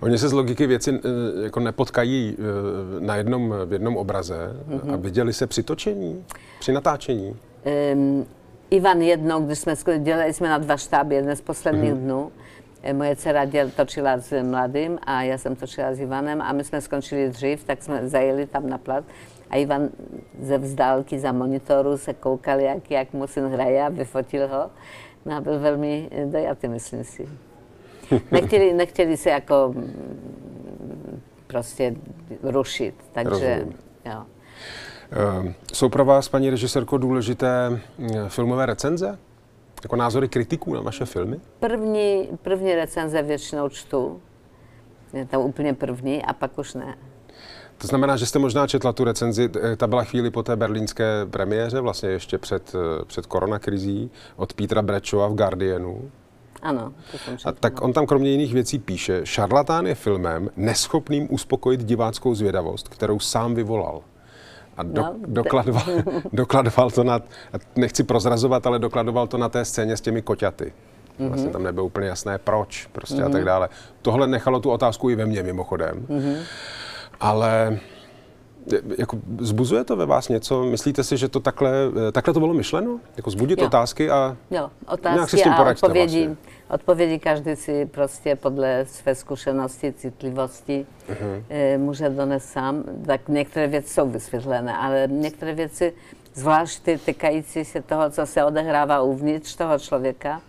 Oni 0.00 0.18
se 0.18 0.28
z 0.28 0.32
logiky 0.32 0.66
věci 0.66 1.00
eh, 1.04 1.42
jako 1.44 1.60
nepotkají 1.60 2.36
eh, 2.38 3.00
na 3.00 3.16
jednom, 3.16 3.54
v 3.66 3.72
jednom 3.72 3.96
obraze 3.96 4.56
mm-hmm. 4.68 4.94
a 4.94 4.96
viděli 4.96 5.32
se 5.32 5.46
při 5.46 5.62
točení, 5.62 6.24
při 6.60 6.72
natáčení. 6.72 7.36
Um, 7.94 8.26
Ivan 8.70 9.00
jednou, 9.00 9.46
když 9.46 9.58
jsme 9.58 9.74
dělali 9.98 10.32
jsme 10.32 10.48
na 10.48 10.58
dva 10.58 10.76
štáby, 10.76 11.14
jeden 11.14 11.36
z 11.36 11.40
posledních 11.40 11.92
mm-hmm. 11.92 12.04
dnů, 12.04 12.32
eh, 12.82 12.92
moje 12.92 13.16
dcera 13.16 13.44
děl, 13.44 13.70
točila 13.76 14.18
s 14.18 14.42
mladým 14.42 14.98
a 15.02 15.22
já 15.22 15.38
jsem 15.38 15.56
točila 15.56 15.94
s 15.94 16.00
Ivanem 16.00 16.42
a 16.42 16.52
my 16.52 16.64
jsme 16.64 16.80
skončili 16.80 17.28
dřív, 17.28 17.64
tak 17.64 17.82
jsme 17.82 18.08
zajeli 18.08 18.46
tam 18.46 18.68
na 18.68 18.78
plat 18.78 19.04
a 19.50 19.56
Ivan 19.56 19.88
ze 20.42 20.58
vzdálky 20.58 21.18
za 21.18 21.32
monitoru 21.32 21.98
se 21.98 22.14
koukal, 22.14 22.60
jak, 22.60 22.90
jak 22.90 23.12
mu 23.12 23.26
syn 23.26 23.46
hraje 23.46 23.82
a 23.82 23.88
vyfotil 23.88 24.48
ho. 24.48 24.70
No 25.26 25.36
a 25.36 25.40
byl 25.40 25.58
velmi 25.58 26.10
dojatý, 26.24 26.68
myslím 26.68 27.04
si 27.04 27.28
nechtěli, 28.30 28.72
nechtěli 28.72 29.16
se 29.16 29.30
jako 29.30 29.72
mm, 29.76 31.20
prostě 31.46 31.94
rušit, 32.42 32.94
takže 33.12 33.30
Rozumím. 33.30 33.78
jo. 34.04 34.22
Uh, 35.42 35.52
jsou 35.72 35.88
pro 35.88 36.04
vás, 36.04 36.28
paní 36.28 36.50
režisérko, 36.50 36.98
důležité 36.98 37.70
mm, 37.70 37.80
filmové 38.28 38.66
recenze? 38.66 39.18
Jako 39.82 39.96
názory 39.96 40.28
kritiků 40.28 40.74
na 40.74 40.80
vaše 40.80 41.04
filmy? 41.04 41.40
První, 41.60 42.28
první 42.42 42.74
recenze 42.74 43.22
většinou 43.22 43.68
čtu, 43.68 44.20
je 45.12 45.26
to 45.26 45.40
úplně 45.40 45.74
první 45.74 46.24
a 46.24 46.32
pak 46.32 46.58
už 46.58 46.74
ne. 46.74 46.94
To 47.78 47.86
znamená, 47.86 48.16
že 48.16 48.26
jste 48.26 48.38
možná 48.38 48.66
četla 48.66 48.92
tu 48.92 49.04
recenzi, 49.04 49.50
eh, 49.72 49.76
ta 49.76 49.86
byla 49.86 50.04
chvíli 50.04 50.30
po 50.30 50.42
té 50.42 50.56
berlínské 50.56 51.26
premiéře, 51.30 51.80
vlastně 51.80 52.08
ještě 52.08 52.38
před, 52.38 52.74
eh, 52.74 53.04
před 53.04 53.26
koronakrizí, 53.26 54.10
od 54.36 54.52
Petra 54.52 54.82
Brečova 54.82 55.28
v 55.28 55.34
Guardianu. 55.34 56.10
Ano, 56.62 56.92
to 57.12 57.18
jsem 57.18 57.36
A 57.44 57.52
tak 57.52 57.82
on 57.82 57.92
tam 57.92 58.06
kromě 58.06 58.30
jiných 58.30 58.54
věcí 58.54 58.78
píše, 58.78 59.20
šarlatán 59.24 59.86
je 59.86 59.94
filmem 59.94 60.50
neschopným 60.56 61.28
uspokojit 61.30 61.84
diváckou 61.84 62.34
zvědavost, 62.34 62.88
kterou 62.88 63.18
sám 63.18 63.54
vyvolal. 63.54 64.02
A 64.76 64.82
do, 64.82 65.02
no, 65.02 65.14
dokladoval, 65.26 65.84
dokladoval 66.32 66.90
to 66.94 67.04
na, 67.04 67.20
nechci 67.76 68.04
prozrazovat, 68.04 68.66
ale 68.66 68.78
dokladoval 68.78 69.26
to 69.26 69.38
na 69.38 69.48
té 69.48 69.64
scéně 69.64 69.96
s 69.96 70.00
těmi 70.00 70.22
koťaty. 70.22 70.72
Vlastně 71.18 71.48
mm-hmm. 71.48 71.52
tam 71.52 71.62
nebylo 71.62 71.86
úplně 71.86 72.08
jasné, 72.08 72.38
proč 72.38 72.86
prostě 72.86 73.14
mm-hmm. 73.14 73.26
a 73.26 73.28
tak 73.28 73.40
mhm. 73.40 73.44
dále. 73.44 73.68
Tohle 74.02 74.26
nechalo 74.26 74.60
tu 74.60 74.70
otázku 74.70 75.10
i 75.10 75.14
ve 75.14 75.26
mně 75.26 75.42
mimochodem. 75.42 76.06
Mm-hmm. 76.08 76.36
Ale 77.20 77.78
jako 78.98 79.18
zbuzuje 79.38 79.84
to 79.84 79.96
ve 79.96 80.06
vás 80.06 80.28
něco? 80.28 80.64
Myslíte 80.64 81.04
si, 81.04 81.16
že 81.16 81.28
to 81.28 81.40
takhle, 81.40 81.72
takhle 82.12 82.34
to 82.34 82.40
bylo 82.40 82.54
myšleno? 82.54 83.00
Jako 83.16 83.30
zbudit 83.30 83.58
jo. 83.58 83.66
otázky 83.66 84.10
a 84.10 84.36
jo, 84.50 84.70
otázky 84.86 85.14
nějak 85.16 85.30
si 85.30 85.38
s 85.38 85.42
tím 85.42 85.52
a 85.52 85.70
odpovědi, 85.70 86.26
vlastně. 86.26 86.46
odpovědi 86.70 87.18
každý 87.18 87.56
si 87.56 87.86
prostě 87.86 88.36
podle 88.36 88.86
své 88.88 89.14
zkušenosti, 89.14 89.92
citlivosti 89.92 90.86
uh-huh. 91.08 91.78
může 91.78 92.08
donést 92.08 92.48
sám. 92.48 92.84
Tak 93.06 93.28
některé 93.28 93.66
věci 93.66 93.88
jsou 93.88 94.08
vysvětlené, 94.08 94.76
ale 94.76 95.08
některé 95.10 95.54
věci, 95.54 95.92
zvlášť 96.34 96.82
ty 96.82 96.98
týkající 96.98 97.64
se 97.64 97.82
toho, 97.82 98.10
co 98.10 98.26
se 98.26 98.44
odehrává 98.44 99.02
uvnitř 99.02 99.56
toho 99.56 99.78
člověka, 99.78 100.40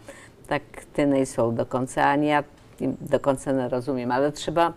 tak 0.45 0.61
ty 0.91 1.05
nejsou 1.05 1.51
dokonce 1.51 2.01
ani 2.01 2.31
já 2.31 2.43
dokonce 3.01 3.53
nerozumím. 3.53 4.11
Ale 4.11 4.31
třeba 4.31 4.73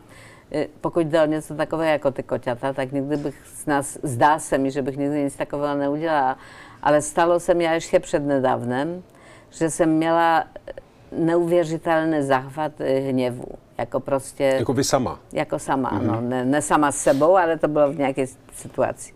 E, 0.55 0.69
pokud 0.81 1.07
jde 1.07 1.23
o 1.23 1.27
něco 1.27 1.55
takové 1.55 1.91
jako 1.91 2.11
ty 2.11 2.23
koťata, 2.23 2.73
tak 2.73 2.93
nikdy 2.93 3.17
bych 3.17 3.35
z 3.47 3.67
nás, 3.67 3.99
zdá 4.03 4.39
se 4.39 4.59
mi, 4.59 4.71
že 4.71 4.83
bych 4.83 4.97
nikdy 4.97 5.25
nic 5.25 5.37
takového 5.37 5.75
neudělala. 5.75 6.39
Ale 6.83 7.03
stalo 7.03 7.41
se 7.41 7.55
mi 7.55 7.65
ještě 7.65 8.01
před 8.01 8.27
nedávnem, 8.27 9.03
že 9.51 9.71
jsem 9.71 9.91
měla 9.91 10.45
neuvěřitelný 11.13 12.23
zachvat 12.23 12.81
e, 12.81 12.99
hněvu. 12.99 13.45
Jako 13.79 14.01
prostě... 14.01 14.45
Jako 14.45 14.73
vy 14.73 14.85
sama? 14.85 15.21
Jako 15.33 15.59
sama, 15.59 15.91
mm-hmm. 15.91 16.11
ano. 16.11 16.21
Ne, 16.21 16.45
ne 16.45 16.63
sama 16.63 16.93
s 16.93 16.99
sebou, 16.99 17.37
ale 17.37 17.59
to 17.59 17.69
bylo 17.69 17.93
v 17.93 17.99
nějaké 17.99 18.27
situaci. 18.53 19.13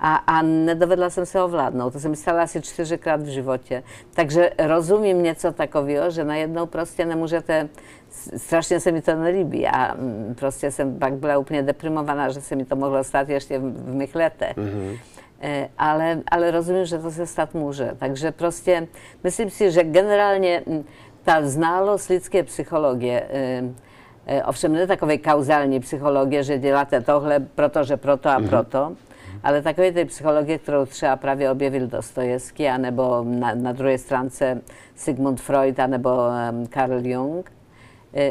A, 0.00 0.16
a 0.16 0.42
nedovedla 0.42 1.10
jsem 1.10 1.26
se 1.26 1.42
ovládnout. 1.42 1.92
To 1.92 2.00
se 2.00 2.08
mi 2.08 2.16
stalo 2.16 2.38
asi 2.38 2.62
čtyřikrát 2.62 3.22
v 3.22 3.26
životě. 3.26 3.82
Takže 4.14 4.50
rozumím 4.58 5.22
něco 5.22 5.52
takového, 5.52 6.10
že 6.10 6.24
najednou 6.24 6.66
prostě 6.66 7.06
nemůžete 7.06 7.68
strašně 8.36 8.80
se 8.80 8.92
mi 8.92 9.02
to 9.02 9.14
nelíbí 9.14 9.66
a 9.66 9.94
mm, 9.94 10.34
prostě 10.38 10.70
jsem 10.70 10.98
pak 10.98 11.14
byla 11.14 11.38
úplně 11.38 11.62
deprimovaná, 11.62 12.28
že 12.28 12.40
se 12.40 12.56
mi 12.56 12.64
to 12.64 12.76
mohlo 12.76 13.04
stát 13.04 13.28
ještě 13.28 13.58
v 13.58 13.94
mých 13.94 14.14
letech. 14.14 14.56
Mm-hmm. 14.56 14.98
Ale, 15.78 16.22
ale 16.30 16.50
rozumím, 16.50 16.84
že 16.84 16.98
to 16.98 17.10
se 17.10 17.26
stát 17.26 17.54
může. 17.54 17.90
Takže 17.98 18.32
prostě 18.32 18.88
myslím 19.24 19.50
si, 19.50 19.70
že 19.70 19.84
generálně 19.84 20.62
mm, 20.66 20.84
ta 21.24 21.42
znalost 21.42 22.08
lidské 22.08 22.42
psychologie, 22.42 23.26
e, 23.30 23.62
e, 24.26 24.44
ovšem 24.44 24.72
ne 24.72 24.86
takové 24.86 25.18
kauzální 25.18 25.80
psychologie, 25.80 26.42
že 26.42 26.58
děláte 26.58 27.00
tohle, 27.00 27.40
protože 27.40 27.96
proto 27.96 28.28
a 28.28 28.40
mm-hmm. 28.40 28.48
proto, 28.48 28.96
ale 29.42 29.62
takové 29.62 29.92
té 29.92 30.04
psychologie, 30.04 30.58
kterou 30.58 30.86
třeba 30.86 31.16
právě 31.16 31.50
objevil 31.50 31.86
Dostojevský, 31.86 32.68
anebo 32.68 33.24
na, 33.28 33.54
na 33.54 33.72
druhé 33.72 33.98
stránce 33.98 34.62
Sigmund 34.94 35.40
Freud, 35.40 35.80
anebo 35.80 36.10
um, 36.50 36.66
Carl 36.66 37.06
Jung, 37.06 37.50
E, 37.50 37.55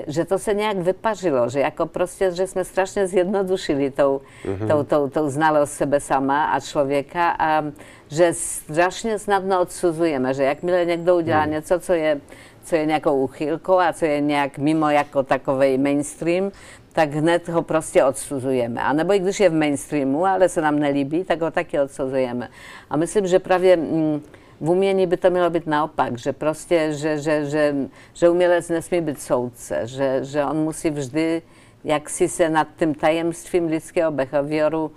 že 0.07 0.25
to 0.25 0.39
se 0.39 0.53
nějak 0.53 0.77
vypařilo, 0.77 1.49
že 1.49 1.59
jako 1.59 1.85
prostě, 1.85 2.31
že 2.31 2.47
jsme 2.47 2.65
strašně 2.65 3.07
zjednodušili 3.07 3.91
tou, 3.91 4.21
mm-hmm. 4.45 4.67
tou, 4.67 4.83
tou, 4.83 5.09
tou 5.09 5.29
znalost 5.29 5.71
sebe 5.71 5.99
sama 5.99 6.45
a 6.45 6.59
člověka 6.59 7.35
a 7.39 7.63
že 8.07 8.33
strašně 8.33 9.19
snadno 9.19 9.61
odsuzujeme, 9.61 10.33
že 10.33 10.43
jakmile 10.43 10.85
někdo 10.85 11.17
udělá 11.17 11.45
mm. 11.45 11.51
něco, 11.51 11.79
co 11.79 11.93
je, 11.93 12.21
co 12.63 12.75
je 12.75 12.85
nějakou 12.85 13.23
uchylkou 13.23 13.79
a 13.79 13.93
co 13.93 14.05
je 14.05 14.21
nějak 14.21 14.57
mimo 14.57 14.89
jako 14.89 15.23
takový 15.23 15.77
mainstream, 15.77 16.51
tak 16.93 17.13
hned 17.13 17.49
ho 17.49 17.61
prostě 17.61 18.03
odsuzujeme. 18.03 18.81
A 18.81 18.93
nebo 18.93 19.13
i 19.13 19.19
když 19.19 19.39
je 19.39 19.49
v 19.49 19.53
mainstreamu, 19.53 20.25
ale 20.25 20.49
se 20.49 20.61
nám 20.61 20.79
nelíbí, 20.79 21.23
tak 21.23 21.41
ho 21.41 21.51
taky 21.51 21.79
odsuzujeme. 21.79 22.49
A 22.89 22.97
myslím, 22.97 23.27
že 23.27 23.39
právě 23.39 23.77
mm, 23.77 24.21
v 24.61 24.69
umění 24.69 25.07
by 25.07 25.17
to 25.17 25.29
mělo 25.29 25.49
být 25.49 25.67
naopak, 25.67 26.17
že 26.17 26.33
prostě, 26.33 26.93
že, 26.93 27.17
že, 27.19 27.45
že, 27.45 27.75
že 28.13 28.29
umělec 28.29 28.69
nesmí 28.69 29.01
být 29.01 29.21
soudce, 29.21 29.87
že, 29.87 30.19
že 30.23 30.45
on 30.45 30.57
musí 30.57 30.89
vždy 30.89 31.41
jak 31.85 32.09
si 32.09 32.29
se 32.29 32.49
nad 32.49 32.67
tím 32.75 32.93
tajemstvím 32.93 33.65
lidského 33.65 34.11
behavioru 34.11 34.91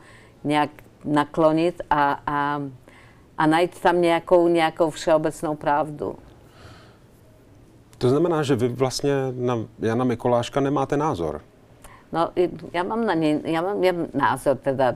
nějak 0.44 0.70
naklonit 1.04 1.82
a, 1.90 2.20
a, 2.26 2.62
a 3.38 3.46
najít 3.46 3.80
tam 3.80 4.00
nějakou, 4.00 4.48
nějakou 4.48 4.90
všeobecnou 4.90 5.54
pravdu. 5.54 6.16
To 7.98 8.08
znamená, 8.08 8.42
že 8.42 8.56
vy 8.56 8.68
vlastně 8.68 9.12
na 9.32 9.58
Jana 9.78 10.04
Mikoláška 10.04 10.60
nemáte 10.60 10.96
názor? 10.96 11.40
No, 12.12 12.30
já 12.72 12.82
mám 12.82 13.06
na 13.06 13.14
něj, 13.14 13.40
já 13.44 13.62
mám, 13.62 13.84
já 13.84 13.92
mám 13.92 14.06
názor 14.14 14.56
teda, 14.56 14.94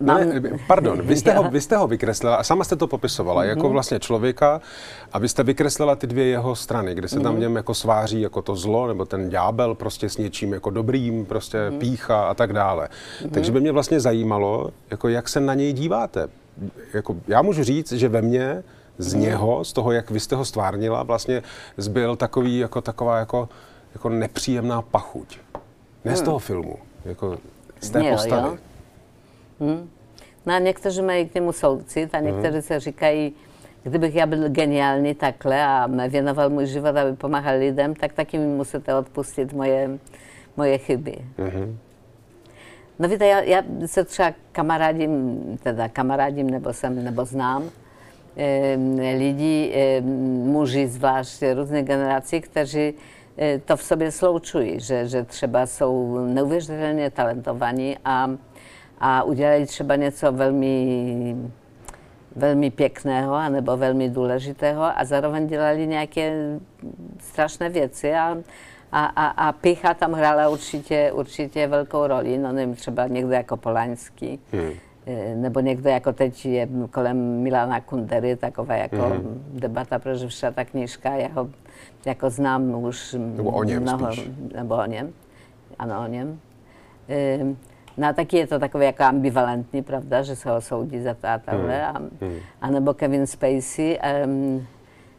Mám... 0.00 0.28
Ne, 0.28 0.40
pardon, 0.66 1.02
vy 1.02 1.16
jste, 1.16 1.32
ho, 1.32 1.50
vy 1.50 1.60
jste 1.60 1.76
ho 1.76 1.86
vykreslila 1.86 2.36
a 2.36 2.42
sama 2.42 2.64
jste 2.64 2.76
to 2.76 2.86
popisovala 2.86 3.42
mm-hmm. 3.42 3.48
jako 3.48 3.68
vlastně 3.68 3.98
člověka 3.98 4.60
a 5.12 5.18
vy 5.18 5.28
jste 5.28 5.42
vykreslila 5.42 5.96
ty 5.96 6.06
dvě 6.06 6.24
jeho 6.24 6.56
strany, 6.56 6.94
kde 6.94 7.08
se 7.08 7.18
mm-hmm. 7.18 7.22
tam 7.22 7.32
v 7.32 7.34
mhm. 7.34 7.40
něm 7.42 7.56
jako 7.56 7.74
sváří 7.74 8.20
jako 8.20 8.42
to 8.42 8.56
zlo 8.56 8.86
nebo 8.86 9.04
ten 9.04 9.30
ďábel 9.30 9.74
prostě 9.74 10.08
s 10.08 10.18
něčím 10.18 10.52
jako 10.52 10.70
dobrým, 10.70 11.26
prostě 11.26 11.58
mm-hmm. 11.58 11.78
pícha 11.78 12.22
a 12.22 12.34
tak 12.34 12.52
dále. 12.52 12.88
Mm-hmm. 12.88 13.30
Takže 13.30 13.52
by 13.52 13.60
mě 13.60 13.72
vlastně 13.72 14.00
zajímalo, 14.00 14.70
jako 14.90 15.08
jak 15.08 15.28
se 15.28 15.40
na 15.40 15.54
něj 15.54 15.72
díváte. 15.72 16.28
Jako, 16.94 17.16
já 17.28 17.42
můžu 17.42 17.64
říct, 17.64 17.92
že 17.92 18.08
ve 18.08 18.22
mně 18.22 18.62
z 18.98 19.14
mm-hmm. 19.14 19.18
něho, 19.18 19.64
z 19.64 19.72
toho, 19.72 19.92
jak 19.92 20.10
vy 20.10 20.20
jste 20.20 20.36
ho 20.36 20.44
stvárnila, 20.44 21.02
vlastně 21.02 21.42
zbyl 21.76 22.16
takový 22.16 22.58
jako 22.58 22.80
taková 22.80 23.18
jako, 23.18 23.48
jako 23.94 24.08
nepříjemná 24.08 24.82
pachuť. 24.82 25.38
Ne 26.04 26.10
mm. 26.10 26.16
z 26.16 26.22
toho 26.22 26.38
filmu, 26.38 26.76
jako 27.04 27.38
z 27.80 27.90
té 27.90 27.98
Zněl, 27.98 28.12
postavy. 28.12 28.48
Jo? 28.48 28.69
Hmm. 29.60 29.90
No 30.46 30.54
a 30.54 30.58
někteří 30.58 31.02
mají 31.02 31.28
k 31.28 31.34
němu 31.34 31.52
soucit 31.52 32.14
a 32.14 32.20
někteří 32.20 32.52
hmm. 32.52 32.62
se 32.62 32.80
říkají, 32.80 33.32
kdybych 33.82 34.14
já 34.14 34.26
byl 34.26 34.48
geniální 34.48 35.14
takhle 35.14 35.64
a 35.64 35.88
věnoval 36.08 36.50
můj 36.50 36.66
život, 36.66 36.96
aby 36.96 37.16
pomáhal 37.16 37.58
lidem, 37.58 37.94
tak 37.94 38.12
taky 38.12 38.38
mi 38.38 38.46
musíte 38.46 38.94
odpustit 38.94 39.52
moje, 39.52 39.98
moje 40.56 40.78
chyby. 40.78 41.16
hmm 41.38 41.78
No 43.00 43.08
víte, 43.08 43.26
já, 43.26 43.40
já 43.40 43.62
se 43.86 44.04
třeba 44.04 44.32
kamarádím, 44.52 45.40
teda 45.62 45.88
kamarádím 45.88 46.50
nebo 46.50 46.72
jsem, 46.72 47.04
nebo 47.04 47.24
znám 47.24 47.70
e, 48.36 48.76
lidí, 49.18 49.72
e, 49.74 50.00
muži 50.44 50.88
zvlášť 50.88 51.42
různých 51.54 51.84
generací, 51.84 52.40
kteří 52.40 52.94
e, 53.38 53.58
to 53.58 53.76
v 53.76 53.82
sobě 53.82 54.12
sloučují, 54.12 54.80
že, 54.80 55.08
že 55.08 55.24
třeba 55.24 55.66
jsou 55.66 56.18
neuvěřitelně 56.26 57.10
talentovaní 57.10 57.96
a 58.04 58.30
a 59.00 59.22
udělali 59.22 59.66
třeba 59.66 59.96
něco 59.96 60.32
velmi, 60.32 61.36
velmi 62.36 62.70
pěkného 62.70 63.50
nebo 63.50 63.76
velmi 63.76 64.08
důležitého 64.08 64.82
a 64.82 65.04
zároveň 65.04 65.46
dělali 65.46 65.86
nějaké 65.86 66.58
strašné 67.18 67.68
věci 67.68 68.14
a, 68.14 68.36
a, 68.92 69.04
a, 69.06 69.26
a 69.26 69.52
picha 69.52 69.94
tam 69.94 70.12
hrála 70.12 70.48
určitě, 70.48 71.12
určitě 71.12 71.66
velkou 71.66 72.06
roli, 72.06 72.38
no 72.38 72.52
nevím, 72.52 72.74
třeba 72.74 73.06
někdo 73.06 73.32
jako 73.32 73.56
Polaňský, 73.56 74.40
hmm. 74.52 74.70
Eh, 75.06 75.34
nebo 75.34 75.60
někdo 75.60 75.90
jako 75.90 76.12
teď 76.12 76.46
je 76.46 76.68
kolem 76.90 77.42
Milana 77.42 77.80
Kundery, 77.80 78.36
taková 78.36 78.74
jako 78.74 78.96
hmm. 78.96 79.44
debata, 79.52 79.98
protože 79.98 80.28
však 80.28 80.54
ta 80.54 80.64
knižka, 80.64 81.10
já 81.10 81.28
ho 81.28 81.48
jako 82.06 82.30
znám 82.30 82.84
už 82.84 83.16
nebo 83.18 83.50
o 83.50 83.64
něm 83.64 83.82
mnoho, 83.82 84.12
spíš. 84.12 84.30
nebo 84.54 84.76
o 84.76 84.86
něm, 84.86 85.12
ano 85.78 86.02
o 86.04 86.06
něm. 86.06 86.40
E, 87.08 87.38
No 87.96 88.08
a 88.08 88.12
taky 88.12 88.36
je 88.36 88.46
to 88.46 88.58
takové 88.58 88.84
jako 88.84 89.02
ambivalentní, 89.02 89.82
pravda, 89.82 90.22
že 90.22 90.36
se 90.36 90.50
ho 90.50 90.60
soudí 90.60 91.00
za 91.00 91.14
to 91.14 91.26
a 91.26 91.38
takhle. 91.38 91.76
Hmm. 91.76 91.96
A, 92.20 92.24
hmm. 92.24 92.38
a 92.60 92.70
nebo 92.70 92.94
Kevin 92.94 93.26
Spacey 93.26 93.98
um, 94.24 94.66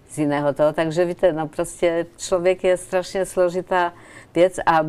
z 0.09 0.17
jiného 0.17 0.53
toho. 0.53 0.73
Takže 0.73 1.05
víte, 1.05 1.33
no 1.33 1.47
prostě 1.47 2.05
člověk 2.17 2.63
je 2.63 2.77
strašně 2.77 3.25
složitá 3.25 3.93
věc 4.35 4.59
a 4.65 4.85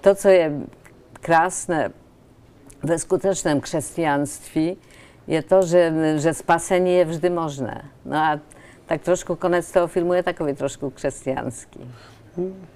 to, 0.00 0.14
co 0.14 0.28
je 0.28 0.52
krásné 1.12 1.90
ve 2.82 2.98
skutečném 2.98 3.60
křesťanství, 3.60 4.76
je 5.26 5.42
to, 5.42 5.62
že, 5.62 5.92
že 6.16 6.34
spasení 6.34 6.94
je 6.94 7.04
vždy 7.04 7.30
možné. 7.30 7.84
No 8.04 8.16
a 8.16 8.40
tak 8.86 9.02
trošku 9.02 9.36
konec 9.36 9.72
toho 9.72 9.86
filmu 9.86 10.12
je 10.12 10.22
takový 10.22 10.54
trošku 10.54 10.90
křesťanský. 10.90 11.80
Hmm. 12.36 12.66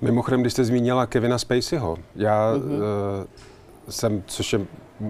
Mimochodem, 0.00 0.40
když 0.40 0.52
jste 0.52 0.64
zmínila 0.64 1.06
Kevina 1.06 1.38
Spaceyho, 1.38 1.98
já 2.16 2.54
mm-hmm. 2.54 2.64
uh, 2.64 3.24
jsem, 3.88 4.22
což 4.26 4.52
je 4.52 4.60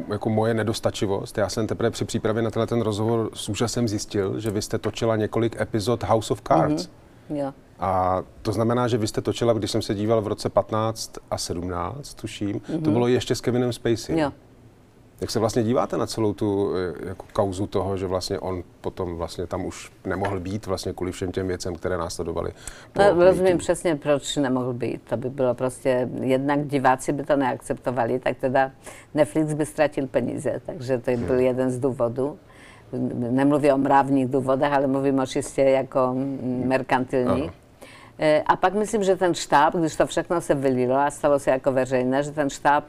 jako 0.08 0.30
moje 0.30 0.54
nedostačivost. 0.54 1.38
Já 1.38 1.48
jsem 1.48 1.66
teprve 1.66 1.90
při 1.90 2.04
přípravě 2.04 2.42
na 2.42 2.50
tenhle 2.50 2.66
ten 2.66 2.80
rozhovor 2.80 3.30
s 3.34 3.48
úžasem 3.48 3.88
zjistil, 3.88 4.40
že 4.40 4.50
vy 4.50 4.62
jste 4.62 4.78
točila 4.78 5.16
několik 5.16 5.60
epizod 5.60 6.04
House 6.04 6.32
of 6.32 6.42
Cards. 6.48 6.86
Mm-hmm. 6.86 7.36
Jo. 7.36 7.52
A 7.78 8.22
to 8.42 8.52
znamená, 8.52 8.88
že 8.88 8.98
vy 8.98 9.06
jste 9.06 9.20
točila, 9.20 9.52
když 9.52 9.70
jsem 9.70 9.82
se 9.82 9.94
díval 9.94 10.20
v 10.20 10.26
roce 10.26 10.48
15 10.48 11.12
a 11.30 11.38
17, 11.38 12.14
tuším, 12.14 12.60
mm-hmm. 12.60 12.82
to 12.82 12.90
bylo 12.90 13.08
ještě 13.08 13.34
s 13.34 13.40
Kevinem 13.40 13.72
Spacey. 13.72 14.18
Jo. 14.18 14.32
Jak 15.20 15.30
se 15.30 15.38
vlastně 15.38 15.62
díváte 15.62 15.96
na 15.96 16.06
celou 16.06 16.32
tu 16.32 16.72
eh, 16.76 17.08
jako 17.08 17.26
kauzu 17.32 17.66
toho, 17.66 17.96
že 17.96 18.06
vlastně 18.06 18.38
on 18.38 18.62
potom 18.80 19.16
vlastně 19.16 19.46
tam 19.46 19.64
už 19.64 19.92
nemohl 20.04 20.40
být 20.40 20.66
vlastně 20.66 20.92
kvůli 20.92 21.12
všem 21.12 21.32
těm 21.32 21.48
věcem, 21.48 21.74
které 21.74 21.98
následovaly? 21.98 22.52
No, 22.98 23.24
rozumím 23.24 23.58
přesně, 23.58 23.96
proč 23.96 24.36
nemohl 24.36 24.72
být. 24.72 25.02
To 25.02 25.16
by 25.16 25.30
bylo 25.30 25.54
prostě, 25.54 26.08
jednak 26.20 26.66
diváci 26.66 27.12
by 27.12 27.24
to 27.24 27.36
neakceptovali, 27.36 28.18
tak 28.18 28.36
teda 28.36 28.70
Netflix 29.14 29.54
by 29.54 29.66
ztratil 29.66 30.06
peníze, 30.06 30.60
takže 30.66 30.98
to 30.98 31.10
byl 31.10 31.36
hmm. 31.36 31.40
jeden 31.40 31.70
z 31.70 31.78
důvodů. 31.78 32.38
Nemluvím 33.30 33.74
o 33.74 33.78
mravních 33.78 34.26
důvodech, 34.28 34.72
ale 34.72 34.86
mluvím 34.86 35.18
o 35.18 35.26
čistě 35.26 35.62
jako 35.62 36.14
merkantilních. 36.64 37.50
Eh, 38.18 38.42
a 38.46 38.56
pak 38.56 38.74
myslím, 38.74 39.02
že 39.02 39.16
ten 39.16 39.34
štáb, 39.34 39.76
když 39.76 39.96
to 39.96 40.06
všechno 40.06 40.40
se 40.40 40.54
vylilo 40.54 40.94
a 40.94 41.10
stalo 41.10 41.38
se 41.38 41.50
jako 41.50 41.72
veřejné, 41.72 42.22
že 42.22 42.30
ten 42.30 42.50
štáb 42.50 42.84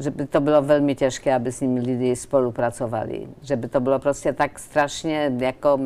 že 0.00 0.10
by 0.10 0.26
to 0.26 0.40
bylo 0.40 0.62
velmi 0.62 0.94
těžké, 0.94 1.34
aby 1.34 1.52
s 1.52 1.60
nimi 1.60 1.80
lidi 1.80 2.16
spolupracovali. 2.16 3.28
Že 3.42 3.56
by 3.56 3.68
to 3.68 3.80
bylo 3.80 3.98
prostě 3.98 4.32
tak 4.32 4.58
strašně 4.58 5.32
jako 5.38 5.80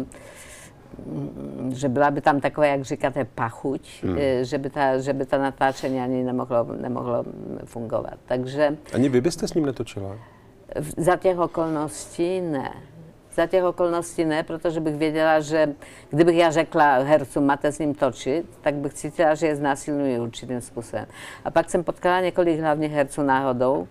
že 1.69 1.89
byla 1.89 2.11
by 2.11 2.21
tam 2.21 2.41
taková, 2.41 2.67
jak 2.67 2.83
říkáte, 2.83 3.25
pachuť, 3.25 4.03
hmm. 4.03 4.17
Eh, 4.19 4.45
že, 4.45 4.59
by 4.59 4.71
ta, 4.71 4.99
že 4.99 5.13
by 5.13 5.27
to 5.27 5.39
natáčení 5.39 6.01
ani 6.01 6.25
nemohlo, 6.25 6.67
nemohlo 6.81 7.25
fungovat. 7.65 8.15
Takže... 8.27 8.77
Ani 8.95 9.09
vy 9.09 9.21
byste 9.21 9.49
s 9.49 9.55
ním 9.55 9.67
netočila? 9.67 10.17
Za 10.97 11.17
těch 11.17 11.39
okolností 11.39 12.41
ne. 12.41 12.73
Za 13.35 13.47
těch 13.47 13.65
okolností 13.65 14.25
ne, 14.25 14.43
protože 14.43 14.81
bych 14.81 14.97
věděla, 14.97 15.41
že 15.41 15.75
kdybych 16.11 16.37
já 16.37 16.51
řekla 16.51 16.99
hercům, 16.99 17.47
máte 17.47 17.73
s 17.73 17.79
ním 17.79 17.95
točit, 17.95 18.47
tak 18.61 18.75
bych 18.75 18.95
cítila, 18.95 19.35
že 19.35 19.47
je 19.47 19.57
znásilňují 19.57 20.19
určitým 20.19 20.61
způsobem. 20.61 21.07
A 21.45 21.51
pak 21.51 21.71
jsem 21.71 21.85
potkala 21.85 22.21
několik 22.21 22.61
hlavních 22.61 22.93
herců 22.93 23.23
náhodou, 23.23 23.89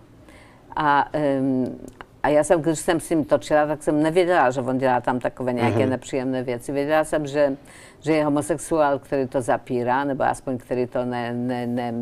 a, 0.76 1.08
um, 1.40 1.78
a 2.22 2.28
já 2.28 2.44
jsem, 2.44 2.60
když 2.60 2.78
jsem 2.78 3.00
s 3.00 3.10
ním 3.10 3.24
točila, 3.24 3.66
tak 3.66 3.82
jsem 3.82 4.02
nevěděla, 4.02 4.50
že 4.50 4.60
on 4.60 4.78
dělá 4.78 5.00
tam 5.00 5.20
takové 5.20 5.52
nějaké 5.52 5.78
uh-huh. 5.78 5.88
nepříjemné 5.88 6.42
věci. 6.42 6.72
Věděla 6.72 7.04
jsem, 7.04 7.26
že, 7.26 7.56
že 8.00 8.12
je 8.12 8.24
homosexuál, 8.24 8.98
který 8.98 9.26
to 9.26 9.40
zapírá, 9.40 10.04
nebo 10.04 10.24
aspoň 10.24 10.58
který 10.58 10.86
to 10.86 11.04
ne, 11.04 11.34
ne, 11.34 11.66
ne, 11.66 11.92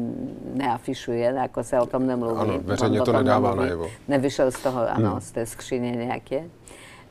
neafišuje, 0.55 1.33
jako 1.37 1.65
se 1.65 1.81
o 1.81 1.87
tom 1.87 2.07
nemluví. 2.07 2.41
Ano, 2.41 2.59
veřejně 2.63 3.01
to 3.01 3.13
nedává 3.13 3.55
najevo. 3.55 3.87
Nevyšel 4.09 4.51
z 4.51 4.63
toho, 4.63 4.91
ano, 4.91 5.11
hmm. 5.11 5.21
z 5.21 5.31
té 5.31 5.47
skříně 5.47 5.91
nějaké. 5.91 6.45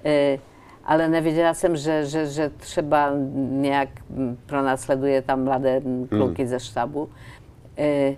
E, 0.05 0.39
ale 0.85 1.07
nevěděla 1.07 1.53
jsem, 1.53 1.75
že, 1.75 2.05
že, 2.05 2.27
že 2.27 2.49
třeba 2.49 3.11
nějak 3.35 3.89
pronásleduje 4.45 5.21
tam 5.21 5.43
mladé 5.43 5.81
kluky 6.09 6.41
hmm. 6.41 6.49
ze 6.49 6.59
štabu. 6.59 7.09
E, 7.77 8.15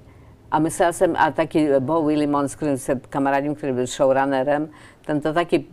a 0.52 0.60
myslela 0.60 0.92
jsem, 0.92 1.16
a 1.18 1.32
taky 1.32 1.70
Bo 1.80 2.04
Willimon, 2.04 2.48
s 2.48 2.56
kterým 2.56 2.78
se 2.78 3.02
kamarádím, 3.10 3.56
který 3.56 3.74
byl 3.74 3.86
showrunnerem, 3.86 4.70
ten 5.06 5.22
to 5.22 5.34
taky 5.34 5.66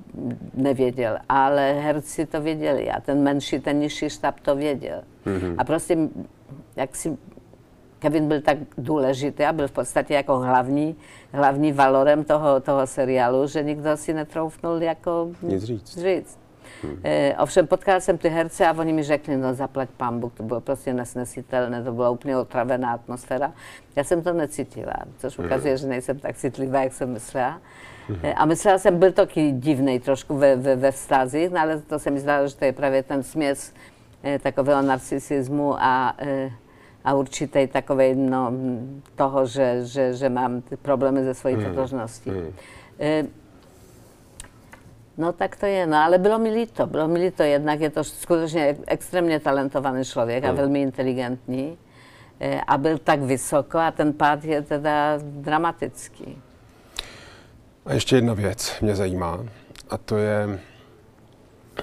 nevěděl, 0.54 1.18
ale 1.28 1.72
herci 1.72 2.26
to 2.26 2.40
věděli 2.40 2.90
a 2.90 3.00
ten 3.00 3.22
menší, 3.22 3.60
ten 3.60 3.78
nižší 3.78 4.10
štab 4.10 4.40
to 4.40 4.56
věděl. 4.56 5.02
Mm-hmm. 5.26 5.54
A 5.58 5.64
prostě, 5.64 5.98
jak 6.76 6.96
si 6.96 7.18
Kevin 7.98 8.28
byl 8.28 8.40
tak 8.40 8.58
důležitý 8.78 9.44
a 9.44 9.52
byl 9.52 9.68
v 9.68 9.72
podstatě 9.72 10.14
jako 10.14 10.38
hlavní, 10.38 10.96
hlavní 11.32 11.72
valorem 11.72 12.24
toho, 12.24 12.60
toho 12.60 12.86
seriálu, 12.86 13.46
že 13.46 13.62
nikdo 13.62 13.96
si 13.96 14.14
netroufnul 14.14 14.82
jako 14.82 15.30
nic 15.42 15.64
říct. 15.64 15.98
říct. 15.98 16.38
E, 17.04 17.34
ovšem 17.38 17.66
potkal 17.66 18.00
jsem 18.00 18.18
ty 18.18 18.28
herce 18.28 18.66
a 18.66 18.72
oni 18.72 18.92
mi 18.92 19.02
řekli, 19.02 19.36
no 19.36 19.54
zaplať 19.54 19.88
pán 19.96 20.20
Bůh, 20.20 20.32
to 20.32 20.42
bylo 20.42 20.60
prostě 20.60 20.94
nesnesitelné, 20.94 21.82
to 21.82 21.92
byla 21.92 22.10
úplně 22.10 22.36
otravená 22.36 22.92
atmosféra. 22.92 23.52
Já 23.96 24.04
jsem 24.04 24.22
to 24.22 24.32
necítila, 24.32 24.94
což 25.18 25.38
ukazuje, 25.38 25.72
hmm. 25.72 25.78
že 25.78 25.86
nejsem 25.86 26.18
tak 26.18 26.36
citlivá, 26.36 26.82
jak 26.82 26.92
jsem 26.92 27.12
myslela. 27.12 27.60
Hmm. 28.08 28.18
E, 28.22 28.34
a 28.34 28.44
myslela 28.44 28.78
jsem, 28.78 28.98
byl 28.98 29.12
to 29.12 29.26
taky 29.26 29.52
divný 29.52 30.00
trošku 30.00 30.36
ve, 30.36 30.56
ve, 30.56 30.76
ve 30.76 30.92
vztazích, 30.92 31.50
no 31.50 31.60
ale 31.60 31.80
to 31.80 31.98
se 31.98 32.10
mi 32.10 32.20
zdálo, 32.20 32.48
že 32.48 32.56
to 32.56 32.64
je 32.64 32.72
právě 32.72 33.02
ten 33.02 33.22
směs 33.22 33.72
e, 34.24 34.38
takového 34.38 34.82
narcisismu 34.82 35.74
a 35.78 36.14
e, 36.18 36.50
a 37.04 37.14
určitej 37.14 37.66
takové 37.72 38.14
no, 38.14 38.52
toho, 39.16 39.46
že, 39.46 39.80
že, 39.84 40.12
že 40.12 40.28
mám 40.28 40.62
problémy 40.82 41.24
ze 41.24 41.34
svojí 41.34 41.54
hmm. 41.54 41.64
totožností. 41.64 42.30
Hmm. 42.30 42.52
No 45.18 45.32
tak 45.32 45.56
to 45.56 45.66
je, 45.66 45.86
no 45.86 45.96
ale 45.96 46.18
bylo 46.18 46.38
mi 46.38 46.50
líto, 46.50 46.86
bylo 46.86 47.08
mi 47.08 47.18
líto, 47.18 47.42
jednak 47.42 47.80
je 47.80 47.90
to 47.90 48.04
skutečně 48.04 48.76
extrémně 48.86 49.40
talentovaný 49.40 50.04
člověk 50.04 50.44
a 50.44 50.48
hmm. 50.48 50.56
velmi 50.56 50.82
inteligentní 50.82 51.78
e, 52.40 52.60
a 52.60 52.78
byl 52.78 52.98
tak 52.98 53.20
vysoko 53.20 53.78
a 53.78 53.90
ten 53.90 54.12
pád 54.12 54.44
je 54.44 54.62
teda 54.62 55.18
dramatický. 55.22 56.42
A 57.86 57.92
ještě 57.92 58.16
jedna 58.16 58.34
věc 58.34 58.80
mě 58.80 58.96
zajímá 58.96 59.44
a 59.90 59.98
to 59.98 60.16
je, 60.16 60.60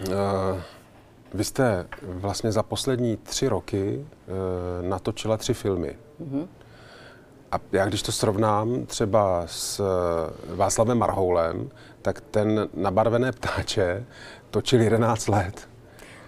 uh, 0.08 0.16
vy 1.34 1.44
jste 1.44 1.88
vlastně 2.02 2.52
za 2.52 2.64
poslední 2.64 3.18
tři 3.18 3.48
roky 3.48 4.06
uh, 4.28 4.90
natočila 4.90 5.38
tři 5.38 5.54
filmy. 5.54 5.96
A 7.56 7.60
já 7.72 7.86
když 7.86 8.02
to 8.02 8.12
srovnám 8.12 8.86
třeba 8.86 9.44
s 9.46 9.80
eh, 9.80 10.56
Václavem 10.56 10.98
Marhoulem, 10.98 11.70
tak 12.02 12.22
ten 12.22 12.70
nabarvené 12.74 13.32
ptáče 13.32 14.06
točil 14.50 14.82
11 14.82 15.28
let. 15.28 15.70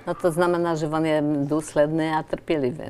No 0.07 0.13
to 0.13 0.31
znamená, 0.31 0.75
že 0.75 0.87
on 0.87 1.05
je 1.05 1.23
důsledný 1.43 2.09
a 2.09 2.23
trpělivý. 2.23 2.83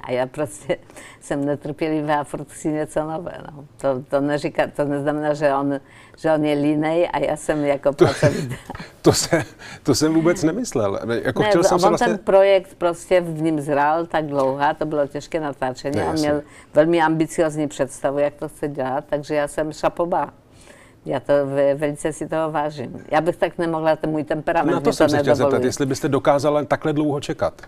A 0.00 0.12
já 0.12 0.26
prostě 0.26 0.76
jsem 1.20 1.44
netrpělivá 1.44 2.14
a 2.20 2.24
furt 2.24 2.48
chci 2.48 2.68
něco 2.68 3.04
nové. 3.04 3.38
No. 3.52 3.64
To, 3.76 4.02
to, 4.08 4.20
neříká, 4.20 4.66
to 4.76 4.84
neznamená, 4.84 5.34
že 5.34 5.54
on, 5.54 5.80
že 6.18 6.32
on 6.32 6.44
je 6.44 6.54
línej 6.54 7.08
a 7.12 7.18
já 7.18 7.36
jsem 7.36 7.64
jako 7.64 7.92
pracovitá. 7.92 8.54
To, 9.02 9.12
se, 9.12 9.44
to 9.82 9.94
jsem 9.94 10.14
vůbec 10.14 10.42
nemyslel. 10.42 11.00
Jako 11.22 11.42
Ne, 11.42 11.48
chtěl 11.48 11.64
jsem 11.64 11.74
on 11.74 11.80
se 11.80 11.88
vlastně... 11.88 12.06
ten 12.06 12.18
projekt 12.18 12.74
prostě 12.78 13.20
v 13.20 13.42
ním 13.42 13.60
zrál 13.60 14.06
tak 14.06 14.26
dlouho, 14.26 14.60
to 14.78 14.86
bylo 14.86 15.06
těžké 15.06 15.40
natáčení. 15.40 15.96
Ne, 15.96 16.04
on 16.04 16.10
jasně. 16.10 16.28
měl 16.28 16.42
velmi 16.74 17.02
ambiciozní 17.02 17.68
představu, 17.68 18.18
jak 18.18 18.34
to 18.34 18.48
chce 18.48 18.68
dělat, 18.68 19.04
takže 19.08 19.34
já 19.34 19.48
jsem 19.48 19.72
šapoba. 19.72 20.32
Já 21.06 21.20
to 21.20 21.32
ve- 21.46 21.74
velice 21.74 22.12
si 22.12 22.28
toho 22.28 22.50
vážím. 22.50 23.04
Já 23.10 23.20
bych 23.20 23.36
tak 23.36 23.58
nemohla, 23.58 23.96
ten 23.96 24.10
můj 24.10 24.24
temperament 24.24 24.74
Na 24.74 24.80
to 24.80 24.92
jsem 24.92 25.08
se 25.08 25.18
chtěl 25.18 25.34
zeptat, 25.34 25.64
jestli 25.64 25.86
byste 25.86 26.08
dokázala 26.08 26.64
takhle 26.64 26.92
dlouho 26.92 27.20
čekat. 27.20 27.62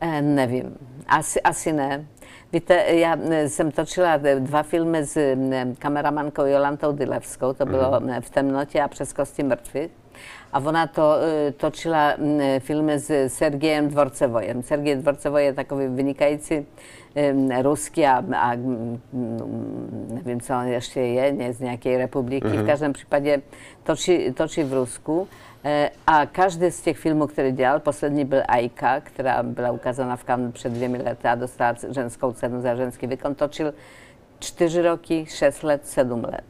Eh, 0.00 0.22
nevím, 0.22 0.76
asi, 1.06 1.42
asi 1.42 1.72
ne. 1.72 2.06
Víte, 2.52 2.74
já 2.74 3.16
eh, 3.30 3.48
jsem 3.48 3.70
točila 3.70 4.16
dva 4.38 4.62
filmy 4.62 5.04
s 5.04 5.16
eh, 5.16 5.36
kameramankou 5.78 6.44
Jolantou 6.44 6.92
Dylevskou, 6.92 7.52
to 7.52 7.66
bylo 7.66 8.00
mm. 8.00 8.20
v 8.20 8.30
temnotě 8.30 8.82
a 8.82 8.88
přes 8.88 9.12
kosti 9.12 9.42
mrtvých. 9.42 9.90
A 10.52 10.58
ona 10.58 10.86
to 10.86 11.14
točila 11.56 12.14
mm, 12.18 12.40
filmy 12.58 12.98
s 12.98 13.28
Sergejem 13.28 13.88
Dvorcevojem. 13.88 14.62
Sergej 14.62 14.96
Dvorcevoj 14.96 15.44
je 15.44 15.52
takový 15.52 15.86
vynikající 15.88 16.66
eh, 17.14 17.62
ruský 17.62 18.06
a, 18.06 18.24
a 18.36 18.54
mm, 18.54 19.00
nevím, 20.14 20.40
co 20.40 20.54
on 20.54 20.66
ještě 20.66 21.00
je, 21.00 21.32
ne, 21.32 21.52
z 21.52 21.60
nějaké 21.60 21.98
republiky. 21.98 22.48
V 22.48 22.66
každém 22.66 22.92
případě 22.92 23.42
točí, 23.82 24.32
točí 24.32 24.62
v 24.62 24.72
Rusku. 24.72 25.28
Eh, 25.64 25.90
A 26.06 26.26
každý 26.26 26.70
z 26.70 26.80
těch 26.80 26.98
filmů, 26.98 27.26
který 27.26 27.52
dělal, 27.52 27.80
poslední 27.80 28.24
byl 28.24 28.42
Aika, 28.48 29.00
která 29.00 29.42
byla 29.42 29.70
ukázána 29.70 30.16
v 30.16 30.24
Cannes 30.24 30.54
před 30.54 30.72
dvěmi 30.72 30.98
lety 30.98 31.28
a 31.28 31.34
dostala 31.34 31.74
ženskou 31.90 32.32
cenu 32.32 32.60
za 32.60 32.74
ženský 32.74 33.06
výkon, 33.06 33.34
točil 33.34 33.74
čtyři 34.38 34.82
roky, 34.82 35.26
šest 35.28 35.62
let, 35.62 35.86
sedm 35.86 36.24
let. 36.24 36.44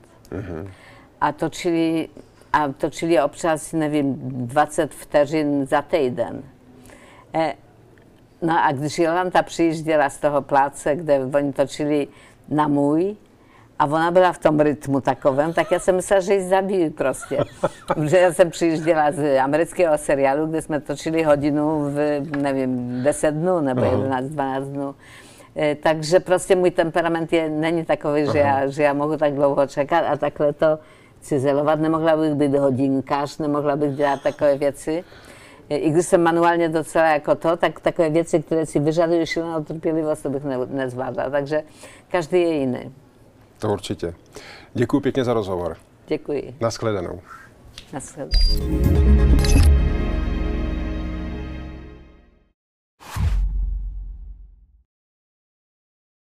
A 1.21 1.33
točili, 1.33 2.09
a 2.53 2.69
točili 2.69 3.23
občas, 3.23 3.73
nevím, 3.73 4.15
20 4.47 4.95
vteřin 4.95 5.67
za 5.67 5.83
týden. 5.83 6.43
No 8.43 8.65
a 8.65 8.73
když 8.73 8.99
Jolanta 8.99 9.43
přijížděla 9.43 10.11
z 10.11 10.19
toho 10.19 10.43
pláce, 10.43 10.97
kde 10.97 11.21
oni 11.35 11.53
točili 11.53 12.09
na 12.49 12.69
můj, 12.69 13.17
a 13.79 13.87
ona 13.87 14.11
byla 14.11 14.33
v 14.33 14.39
tom 14.39 14.61
rytmu 14.61 15.01
takovém, 15.01 15.53
tak 15.53 15.73
já 15.73 15.79
jsem 15.79 15.97
myslela, 15.97 16.21
že 16.21 16.35
ji 16.35 16.49
zabijí 16.49 16.91
prostě. 16.91 17.39
Že 18.05 18.19
já 18.19 18.33
jsem 18.33 18.51
přijížděla 18.51 19.13
z 19.13 19.39
amerického 19.39 19.99
seriálu, 19.99 20.47
kde 20.47 20.63
jsme 20.63 20.81
točili 20.81 21.23
hodinu 21.23 21.91
v, 21.91 22.21
nevím, 22.37 23.03
10 23.03 23.31
dnů 23.31 23.61
nebo 23.61 23.85
11, 23.85 24.25
12 24.25 24.65
dnů. 24.65 24.95
Eh, 25.57 25.75
Takže 25.75 26.21
prostě 26.21 26.57
můj 26.57 26.71
temperament 26.71 27.33
je, 27.33 27.51
není 27.51 27.85
takový, 27.85 28.27
že 28.33 28.39
já, 28.39 28.67
že 28.67 28.83
já 28.83 28.93
mohu 28.93 29.17
tak 29.17 29.35
dlouho 29.35 29.67
čekat 29.67 30.05
a 30.09 30.17
takhle 30.17 30.53
to 30.53 30.79
cizelovat. 31.21 31.81
Nemohla 31.81 32.17
bych 32.17 32.35
být 32.35 32.55
hodinkář, 32.55 33.39
nemohla 33.39 33.77
bych 33.77 33.97
dělat 33.97 34.23
takové 34.23 34.59
věci. 34.59 35.05
I 35.69 35.91
když 35.91 36.07
jsem 36.07 36.23
manuálně 36.23 36.69
docela 36.69 37.07
jako 37.07 37.35
to, 37.35 37.57
tak 37.57 37.81
takové 37.81 38.11
věci, 38.11 38.43
které 38.43 38.67
si 38.67 38.79
vyžadují 38.79 39.27
šílenou 39.27 39.65
trpělivost, 39.65 40.23
to 40.23 40.31
bych 40.31 40.45
ne, 40.45 40.59
nezvládla. 40.67 41.31
Takže 41.31 41.63
každý 42.11 42.41
je 42.41 42.55
jiný. 42.55 42.95
To 43.59 43.73
určitě. 43.73 44.15
Děkuji 44.75 45.01
pěkně 45.01 45.25
za 45.25 45.33
rozhovor. 45.33 45.77
Děkuji. 46.07 46.55
Naschledanou. 46.61 47.21
Naschledanou. 47.93 49.58